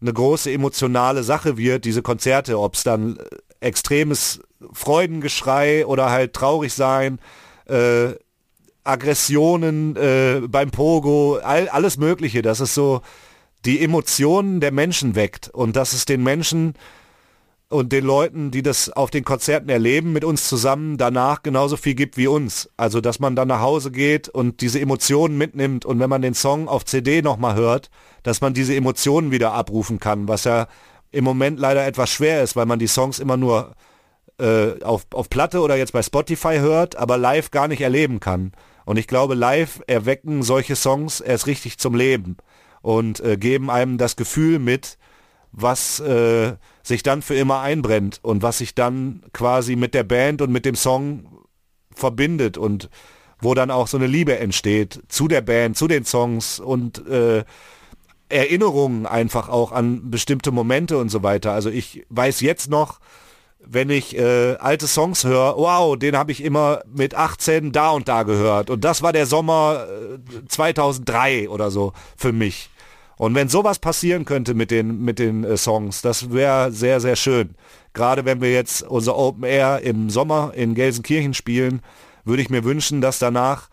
[0.00, 3.18] eine große emotionale Sache wird, diese Konzerte, ob es dann
[3.60, 4.40] extremes
[4.72, 7.18] Freudengeschrei oder halt traurig sein,
[7.66, 8.14] äh,
[8.82, 13.02] Aggressionen äh, beim Pogo, all, alles Mögliche, dass es so
[13.64, 16.74] die Emotionen der Menschen weckt und dass es den Menschen
[17.70, 21.94] und den Leuten, die das auf den Konzerten erleben, mit uns zusammen danach genauso viel
[21.94, 22.68] gibt wie uns.
[22.76, 26.34] Also, dass man dann nach Hause geht und diese Emotionen mitnimmt und wenn man den
[26.34, 27.88] Song auf CD nochmal hört,
[28.24, 30.66] dass man diese Emotionen wieder abrufen kann, was ja
[31.12, 33.76] im Moment leider etwas schwer ist, weil man die Songs immer nur
[34.38, 38.50] äh, auf, auf Platte oder jetzt bei Spotify hört, aber live gar nicht erleben kann.
[38.84, 42.36] Und ich glaube, live erwecken solche Songs erst richtig zum Leben
[42.82, 44.98] und äh, geben einem das Gefühl mit,
[45.52, 50.42] was äh, sich dann für immer einbrennt und was sich dann quasi mit der Band
[50.42, 51.44] und mit dem Song
[51.94, 52.88] verbindet und
[53.40, 57.44] wo dann auch so eine Liebe entsteht zu der Band, zu den Songs und äh,
[58.28, 61.52] Erinnerungen einfach auch an bestimmte Momente und so weiter.
[61.52, 63.00] Also ich weiß jetzt noch,
[63.58, 68.08] wenn ich äh, alte Songs höre, wow, den habe ich immer mit 18 da und
[68.08, 68.70] da gehört.
[68.70, 72.70] Und das war der Sommer äh, 2003 oder so für mich.
[73.20, 77.16] Und wenn sowas passieren könnte mit den, mit den äh, Songs, das wäre sehr, sehr
[77.16, 77.50] schön.
[77.92, 81.82] Gerade wenn wir jetzt unser Open Air im Sommer in Gelsenkirchen spielen,
[82.24, 83.68] würde ich mir wünschen, dass danach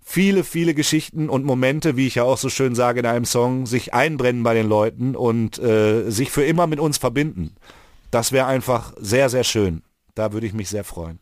[0.00, 3.66] viele, viele Geschichten und Momente, wie ich ja auch so schön sage in einem Song,
[3.66, 7.56] sich einbrennen bei den Leuten und äh, sich für immer mit uns verbinden.
[8.12, 9.82] Das wäre einfach sehr, sehr schön.
[10.14, 11.18] Da würde ich mich sehr freuen.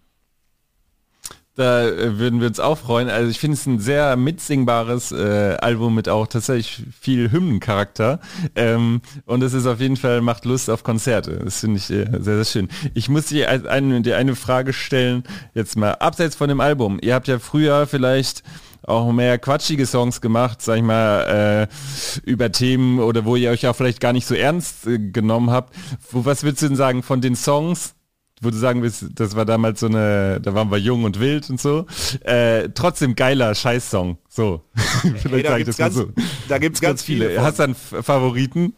[1.55, 3.11] Da äh, würden wir uns auch freuen.
[3.11, 8.21] Also ich finde es ein sehr mitsingbares äh, Album mit auch tatsächlich viel Hymnencharakter.
[8.57, 11.41] Ähm, und es ist auf jeden Fall, macht Lust auf Konzerte.
[11.45, 12.69] Das finde ich äh, sehr, sehr schön.
[12.95, 16.99] Ich muss dir eine, dir eine Frage stellen, jetzt mal abseits von dem Album.
[17.03, 18.43] Ihr habt ja früher vielleicht
[18.85, 23.67] auch mehr quatschige Songs gemacht, sag ich mal, äh, über Themen oder wo ihr euch
[23.67, 25.75] auch vielleicht gar nicht so ernst äh, genommen habt.
[26.11, 27.95] Wo, was würdest du denn sagen von den Songs,
[28.43, 31.49] wo du sagen willst, das war damals so eine, da waren wir jung und wild
[31.49, 31.87] und so.
[32.25, 34.19] Äh, trotzdem geiler Scheißsong.
[34.29, 34.63] So.
[35.23, 36.13] Vielleicht sage ich das ganz, mal so.
[36.49, 37.29] Da gibt's ganz, ganz viele.
[37.29, 38.75] viele Hast du einen Favoriten?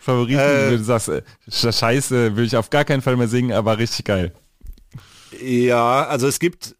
[0.00, 3.78] Favoriten, äh, du sagst, äh, Scheiße, will ich auf gar keinen Fall mehr singen, aber
[3.78, 4.32] richtig geil.
[5.40, 6.76] Ja, also es gibt,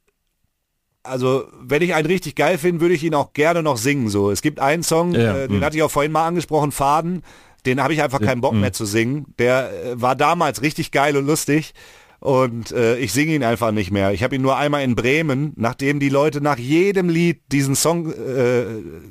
[1.02, 4.08] also wenn ich einen richtig geil finde, würde ich ihn auch gerne noch singen.
[4.08, 5.66] So, es gibt einen Song, ja, äh, den mh.
[5.66, 7.22] hatte ich auch vorhin mal angesprochen, Faden.
[7.66, 9.26] Den habe ich einfach keinen Bock mehr zu singen.
[9.38, 11.74] Der äh, war damals richtig geil und lustig
[12.20, 14.12] und äh, ich singe ihn einfach nicht mehr.
[14.12, 18.12] Ich habe ihn nur einmal in Bremen, nachdem die Leute nach jedem Lied diesen Song
[18.12, 18.64] äh,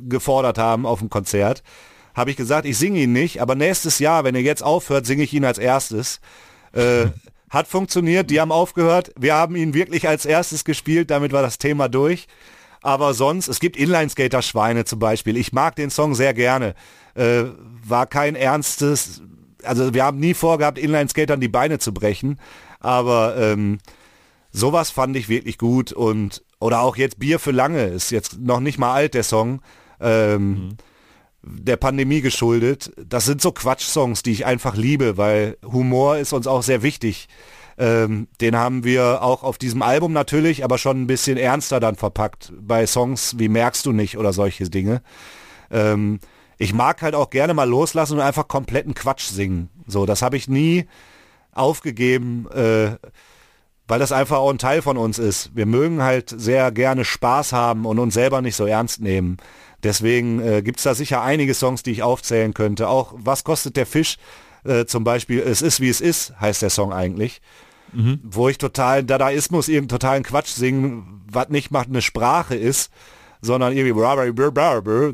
[0.08, 1.64] gefordert haben auf dem Konzert,
[2.14, 5.24] habe ich gesagt, ich singe ihn nicht, aber nächstes Jahr, wenn er jetzt aufhört, singe
[5.24, 6.20] ich ihn als erstes.
[6.72, 7.08] Äh,
[7.50, 11.58] hat funktioniert, die haben aufgehört, wir haben ihn wirklich als erstes gespielt, damit war das
[11.58, 12.28] Thema durch.
[12.82, 15.36] Aber sonst, es gibt Inline-Skater-Schweine zum Beispiel.
[15.36, 16.76] Ich mag den Song sehr gerne.
[17.16, 17.46] Äh,
[17.84, 19.22] war kein ernstes,
[19.64, 22.40] also wir haben nie vorgehabt, Inline-Skatern die Beine zu brechen.
[22.80, 23.80] Aber ähm,
[24.52, 28.60] sowas fand ich wirklich gut und oder auch jetzt Bier für lange ist jetzt noch
[28.60, 29.62] nicht mal alt der Song.
[30.02, 30.70] Ähm, mhm.
[31.44, 32.94] der Pandemie geschuldet.
[32.98, 37.28] Das sind so Quatsch-Songs, die ich einfach liebe, weil Humor ist uns auch sehr wichtig.
[37.78, 41.96] Ähm, den haben wir auch auf diesem Album natürlich, aber schon ein bisschen ernster dann
[41.96, 42.52] verpackt.
[42.60, 45.02] Bei Songs wie Merkst du nicht oder solche Dinge.
[45.72, 46.20] Ähm,
[46.58, 49.70] ich mag halt auch gerne mal loslassen und einfach kompletten Quatsch singen.
[49.88, 50.88] So, das habe ich nie
[51.60, 52.96] aufgegeben, äh,
[53.88, 55.52] weil das einfach auch ein Teil von uns ist.
[55.56, 59.38] Wir mögen halt sehr gerne Spaß haben und uns selber nicht so ernst nehmen.
[59.84, 62.90] Deswegen äh, gibt es da sicher einige Songs, die ich aufzählen könnte.
[62.90, 64.18] Auch Was kostet der Fisch?
[64.64, 67.42] Äh, zum Beispiel Es ist wie es ist, heißt der Song eigentlich
[67.94, 68.20] mhm.
[68.24, 72.92] wo ich total Dadaismus, irgendeinen totalen Quatsch singen, was nicht mal eine Sprache ist,
[73.42, 73.94] sondern irgendwie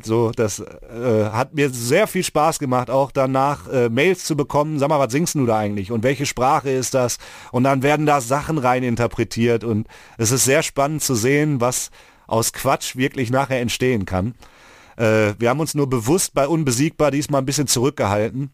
[0.04, 4.80] so, das äh, hat mir sehr viel Spaß gemacht, auch danach äh, Mails zu bekommen,
[4.80, 7.18] sag mal, was singst du da eigentlich und welche Sprache ist das?
[7.52, 11.92] Und dann werden da Sachen rein interpretiert und es ist sehr spannend zu sehen, was
[12.26, 14.34] aus Quatsch wirklich nachher entstehen kann.
[14.98, 18.52] Äh, wir haben uns nur bewusst bei Unbesiegbar diesmal ein bisschen zurückgehalten,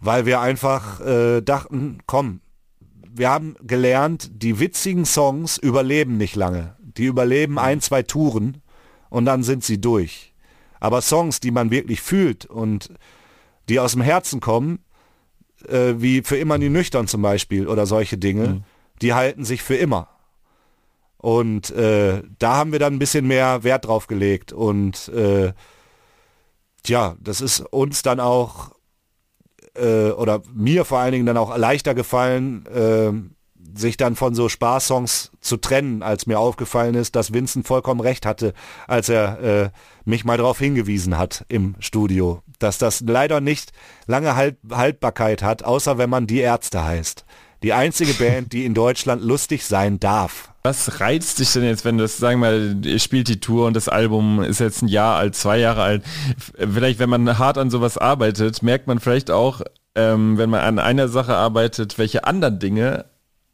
[0.00, 2.40] weil wir einfach äh, dachten, komm,
[3.10, 6.76] wir haben gelernt, die witzigen Songs überleben nicht lange.
[6.78, 8.60] Die überleben ein, zwei Touren
[9.10, 10.34] und dann sind sie durch.
[10.80, 12.90] Aber Songs, die man wirklich fühlt und
[13.68, 14.80] die aus dem Herzen kommen,
[15.66, 18.64] äh, wie für immer die Nüchtern zum Beispiel oder solche Dinge, mhm.
[19.02, 20.08] die halten sich für immer.
[21.16, 24.52] Und äh, da haben wir dann ein bisschen mehr Wert drauf gelegt.
[24.52, 25.52] Und äh,
[26.84, 28.70] tja, das ist uns dann auch
[29.74, 33.12] äh, oder mir vor allen Dingen dann auch leichter gefallen, äh,
[33.74, 38.26] sich dann von so Spaßsongs zu trennen, als mir aufgefallen ist, dass Vincent vollkommen recht
[38.26, 38.54] hatte,
[38.86, 39.70] als er äh,
[40.04, 43.72] mich mal darauf hingewiesen hat im Studio, dass das leider nicht
[44.06, 47.24] lange halt Haltbarkeit hat, außer wenn man die Ärzte heißt.
[47.62, 50.52] Die einzige Band, die in Deutschland lustig sein darf.
[50.62, 53.66] Was reizt dich denn jetzt, wenn du das, sagen wir mal, ihr spielt die Tour
[53.66, 56.04] und das Album ist jetzt ein Jahr alt, zwei Jahre alt.
[56.56, 59.62] Vielleicht, wenn man hart an sowas arbeitet, merkt man vielleicht auch,
[59.94, 63.06] ähm, wenn man an einer Sache arbeitet, welche anderen Dinge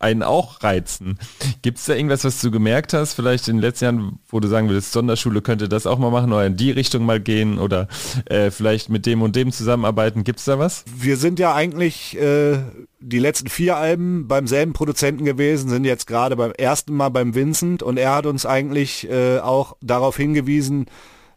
[0.04, 1.18] einen auch reizen.
[1.62, 4.48] Gibt es da irgendwas, was du gemerkt hast, vielleicht in den letzten Jahren, wo du
[4.48, 7.88] sagen würdest, Sonderschule könnte das auch mal machen oder in die Richtung mal gehen oder
[8.26, 10.22] äh, vielleicht mit dem und dem zusammenarbeiten?
[10.22, 10.84] Gibt es da was?
[10.94, 12.58] Wir sind ja eigentlich äh,
[13.00, 17.34] die letzten vier Alben beim selben Produzenten gewesen, sind jetzt gerade beim ersten Mal beim
[17.34, 20.86] Vincent und er hat uns eigentlich äh, auch darauf hingewiesen,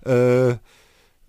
[0.06, 0.56] äh,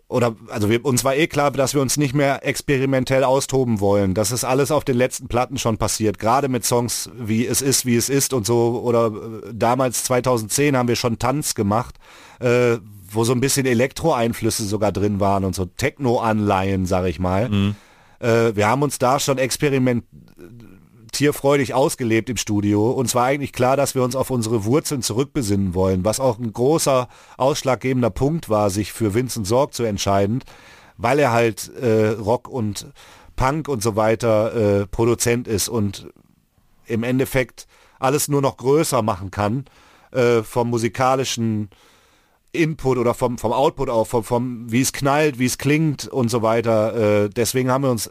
[0.08, 4.14] oder also wir, uns war eh klar, dass wir uns nicht mehr experimentell austoben wollen.
[4.14, 6.18] Das ist alles auf den letzten Platten schon passiert.
[6.18, 8.80] Gerade mit Songs wie Es ist, wie es ist und so.
[8.82, 11.96] Oder äh, damals 2010 haben wir schon Tanz gemacht,
[12.40, 12.78] äh,
[13.10, 17.50] wo so ein bisschen Elektro-Einflüsse sogar drin waren und so Techno-Anleihen, sag ich mal.
[17.50, 17.74] Mhm.
[18.20, 20.04] Äh, wir haben uns da schon experiment
[21.12, 22.90] tierfreudig ausgelebt im Studio.
[22.90, 26.52] Und zwar eigentlich klar, dass wir uns auf unsere Wurzeln zurückbesinnen wollen, was auch ein
[26.52, 30.42] großer ausschlaggebender Punkt war, sich für Vincent Sorg zu entscheiden,
[30.96, 32.86] weil er halt äh, Rock und
[33.36, 36.08] Punk und so weiter äh, Produzent ist und
[36.86, 37.66] im Endeffekt
[37.98, 39.64] alles nur noch größer machen kann
[40.10, 41.70] äh, vom musikalischen
[42.52, 46.30] Input oder vom, vom Output auch, vom, vom wie es knallt, wie es klingt und
[46.30, 47.24] so weiter.
[47.24, 48.10] Äh, deswegen haben wir uns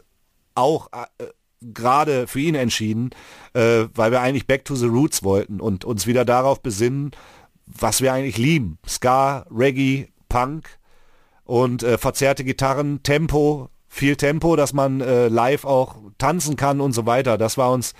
[0.54, 1.26] auch äh,
[1.60, 3.10] gerade für ihn entschieden,
[3.54, 7.12] äh, weil wir eigentlich back to the roots wollten und uns wieder darauf besinnen,
[7.66, 8.78] was wir eigentlich lieben.
[8.86, 10.78] Ska, Reggae, Punk
[11.44, 16.92] und äh, verzerrte Gitarren, Tempo, viel Tempo, dass man äh, live auch tanzen kann und
[16.92, 17.38] so weiter.
[17.38, 17.94] Das war uns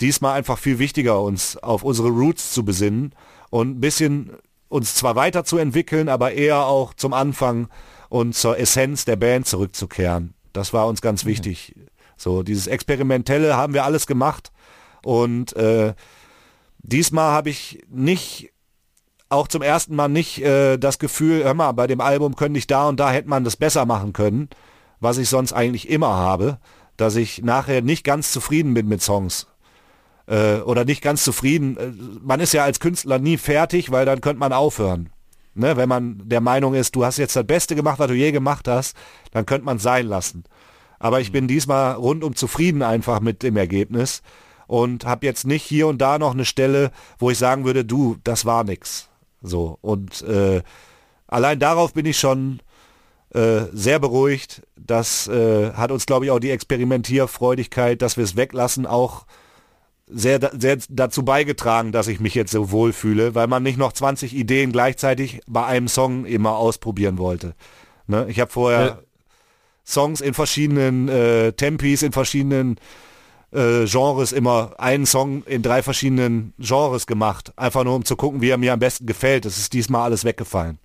[0.00, 3.14] diesmal einfach viel wichtiger, uns auf unsere Roots zu besinnen
[3.50, 4.32] und ein bisschen
[4.68, 7.68] uns zwar weiterzuentwickeln, aber eher auch zum Anfang
[8.08, 10.34] und zur Essenz der Band zurückzukehren.
[10.52, 11.74] Das war uns ganz wichtig.
[12.16, 14.52] So, dieses Experimentelle haben wir alles gemacht.
[15.02, 15.94] Und äh,
[16.78, 18.52] diesmal habe ich nicht,
[19.28, 22.66] auch zum ersten Mal nicht äh, das Gefühl, hör mal, bei dem Album könnte ich
[22.66, 24.48] da und da hätte man das besser machen können,
[25.00, 26.58] was ich sonst eigentlich immer habe,
[26.96, 29.48] dass ich nachher nicht ganz zufrieden bin mit Songs.
[30.26, 31.76] Äh, oder nicht ganz zufrieden.
[31.76, 31.92] Äh,
[32.22, 35.10] man ist ja als Künstler nie fertig, weil dann könnte man aufhören.
[35.56, 38.32] Ne, wenn man der Meinung ist, du hast jetzt das Beste gemacht, was du je
[38.32, 38.96] gemacht hast,
[39.30, 40.44] dann könnte man sein lassen.
[41.04, 44.22] Aber ich bin diesmal rundum zufrieden einfach mit dem Ergebnis
[44.66, 48.16] und habe jetzt nicht hier und da noch eine Stelle, wo ich sagen würde, du,
[48.24, 49.10] das war nix.
[49.42, 50.62] So und äh,
[51.26, 52.60] allein darauf bin ich schon
[53.34, 54.62] äh, sehr beruhigt.
[54.76, 59.26] Das äh, hat uns, glaube ich, auch die Experimentierfreudigkeit, dass wir es weglassen, auch
[60.06, 63.92] sehr, sehr dazu beigetragen, dass ich mich jetzt so wohl fühle, weil man nicht noch
[63.92, 67.54] 20 Ideen gleichzeitig bei einem Song immer ausprobieren wollte.
[68.06, 68.24] Ne?
[68.30, 69.02] Ich habe vorher
[69.86, 72.78] Songs in verschiedenen äh, Tempis, in verschiedenen
[73.52, 77.52] äh, Genres immer einen Song in drei verschiedenen Genres gemacht.
[77.56, 79.44] Einfach nur um zu gucken, wie er mir am besten gefällt.
[79.44, 80.78] Das ist diesmal alles weggefallen.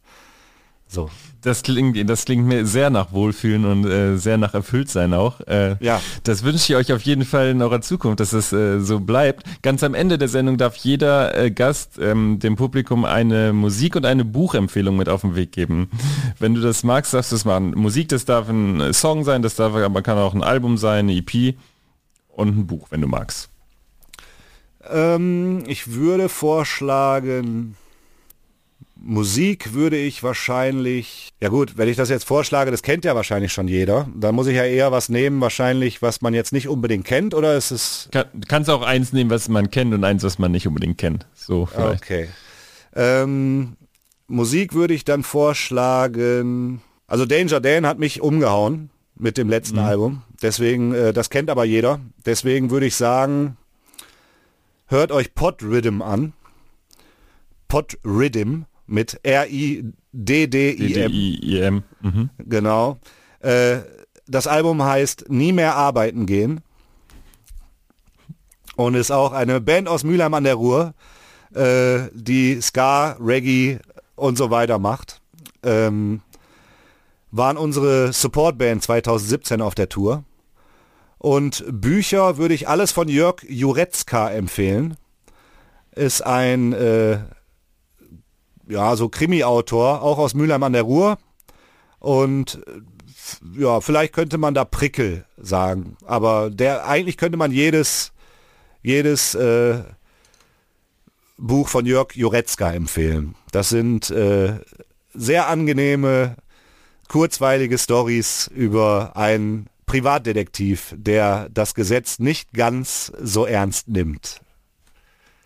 [0.91, 1.07] So.
[1.41, 5.39] Das klingt, das klingt mir sehr nach Wohlfühlen und äh, sehr nach Erfülltsein auch.
[5.41, 6.01] Äh, ja.
[6.23, 9.43] Das wünsche ich euch auf jeden Fall in eurer Zukunft, dass es äh, so bleibt.
[9.61, 14.05] Ganz am Ende der Sendung darf jeder äh, Gast ähm, dem Publikum eine Musik- und
[14.05, 15.91] eine Buchempfehlung mit auf den Weg geben.
[16.39, 17.71] Wenn du das magst, darfst du es machen.
[17.75, 21.15] Musik, das darf ein Song sein, das darf aber kann auch ein Album sein, eine
[21.15, 21.55] EP
[22.29, 23.49] und ein Buch, wenn du magst.
[24.89, 27.75] Ähm, ich würde vorschlagen,
[29.01, 33.53] Musik würde ich wahrscheinlich, ja gut, wenn ich das jetzt vorschlage, das kennt ja wahrscheinlich
[33.53, 37.05] schon jeder, dann muss ich ja eher was nehmen, wahrscheinlich, was man jetzt nicht unbedingt
[37.05, 38.09] kennt, oder ist es...
[38.11, 41.27] Kann, kannst auch eins nehmen, was man kennt und eins, was man nicht unbedingt kennt.
[41.33, 42.03] So vielleicht.
[42.03, 42.29] Okay.
[42.93, 43.77] Ähm,
[44.27, 49.85] Musik würde ich dann vorschlagen, also Danger Dan hat mich umgehauen mit dem letzten mhm.
[49.85, 53.55] Album, deswegen, äh, das kennt aber jeder, deswegen würde ich sagen,
[54.87, 56.33] hört euch Pod Rhythm an.
[57.69, 59.93] Pod Rhythm mit R-I-D-D-I-M.
[62.01, 62.29] Mhm.
[62.39, 62.99] Genau.
[63.39, 63.79] Äh,
[64.27, 66.61] das Album heißt Nie mehr arbeiten gehen
[68.75, 70.93] und ist auch eine Band aus Mülheim an der Ruhr,
[71.53, 73.79] äh, die Ska, Reggae
[74.15, 75.19] und so weiter macht.
[75.63, 76.21] Ähm,
[77.31, 80.23] waren unsere Supportband 2017 auf der Tour.
[81.17, 84.95] Und Bücher würde ich alles von Jörg Juretzka empfehlen.
[85.91, 87.19] Ist ein äh,
[88.69, 91.17] ja, so Krimi-Autor, auch aus Mülheim an der Ruhr.
[91.99, 95.97] Und äh, ja, vielleicht könnte man da Prickel sagen.
[96.05, 98.13] Aber der eigentlich könnte man jedes,
[98.81, 99.83] jedes äh,
[101.37, 103.35] Buch von Jörg Juretzka empfehlen.
[103.51, 104.59] Das sind äh,
[105.13, 106.35] sehr angenehme,
[107.07, 114.41] kurzweilige Stories über einen Privatdetektiv, der das Gesetz nicht ganz so ernst nimmt.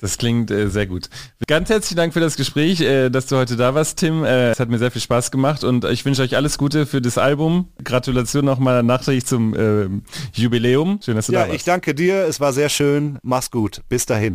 [0.03, 1.09] Das klingt äh, sehr gut.
[1.47, 4.25] Ganz herzlichen Dank für das Gespräch, äh, dass du heute da warst, Tim.
[4.25, 6.99] Äh, es hat mir sehr viel Spaß gemacht und ich wünsche euch alles Gute für
[6.99, 7.69] das Album.
[7.85, 9.87] Gratulation nochmal nachträglich zum äh,
[10.33, 10.99] Jubiläum.
[11.01, 11.51] Schön, dass du ja, da warst.
[11.51, 12.25] Ja, ich danke dir.
[12.25, 13.17] Es war sehr schön.
[13.23, 13.79] Mach's gut.
[13.87, 14.31] Bis dahin.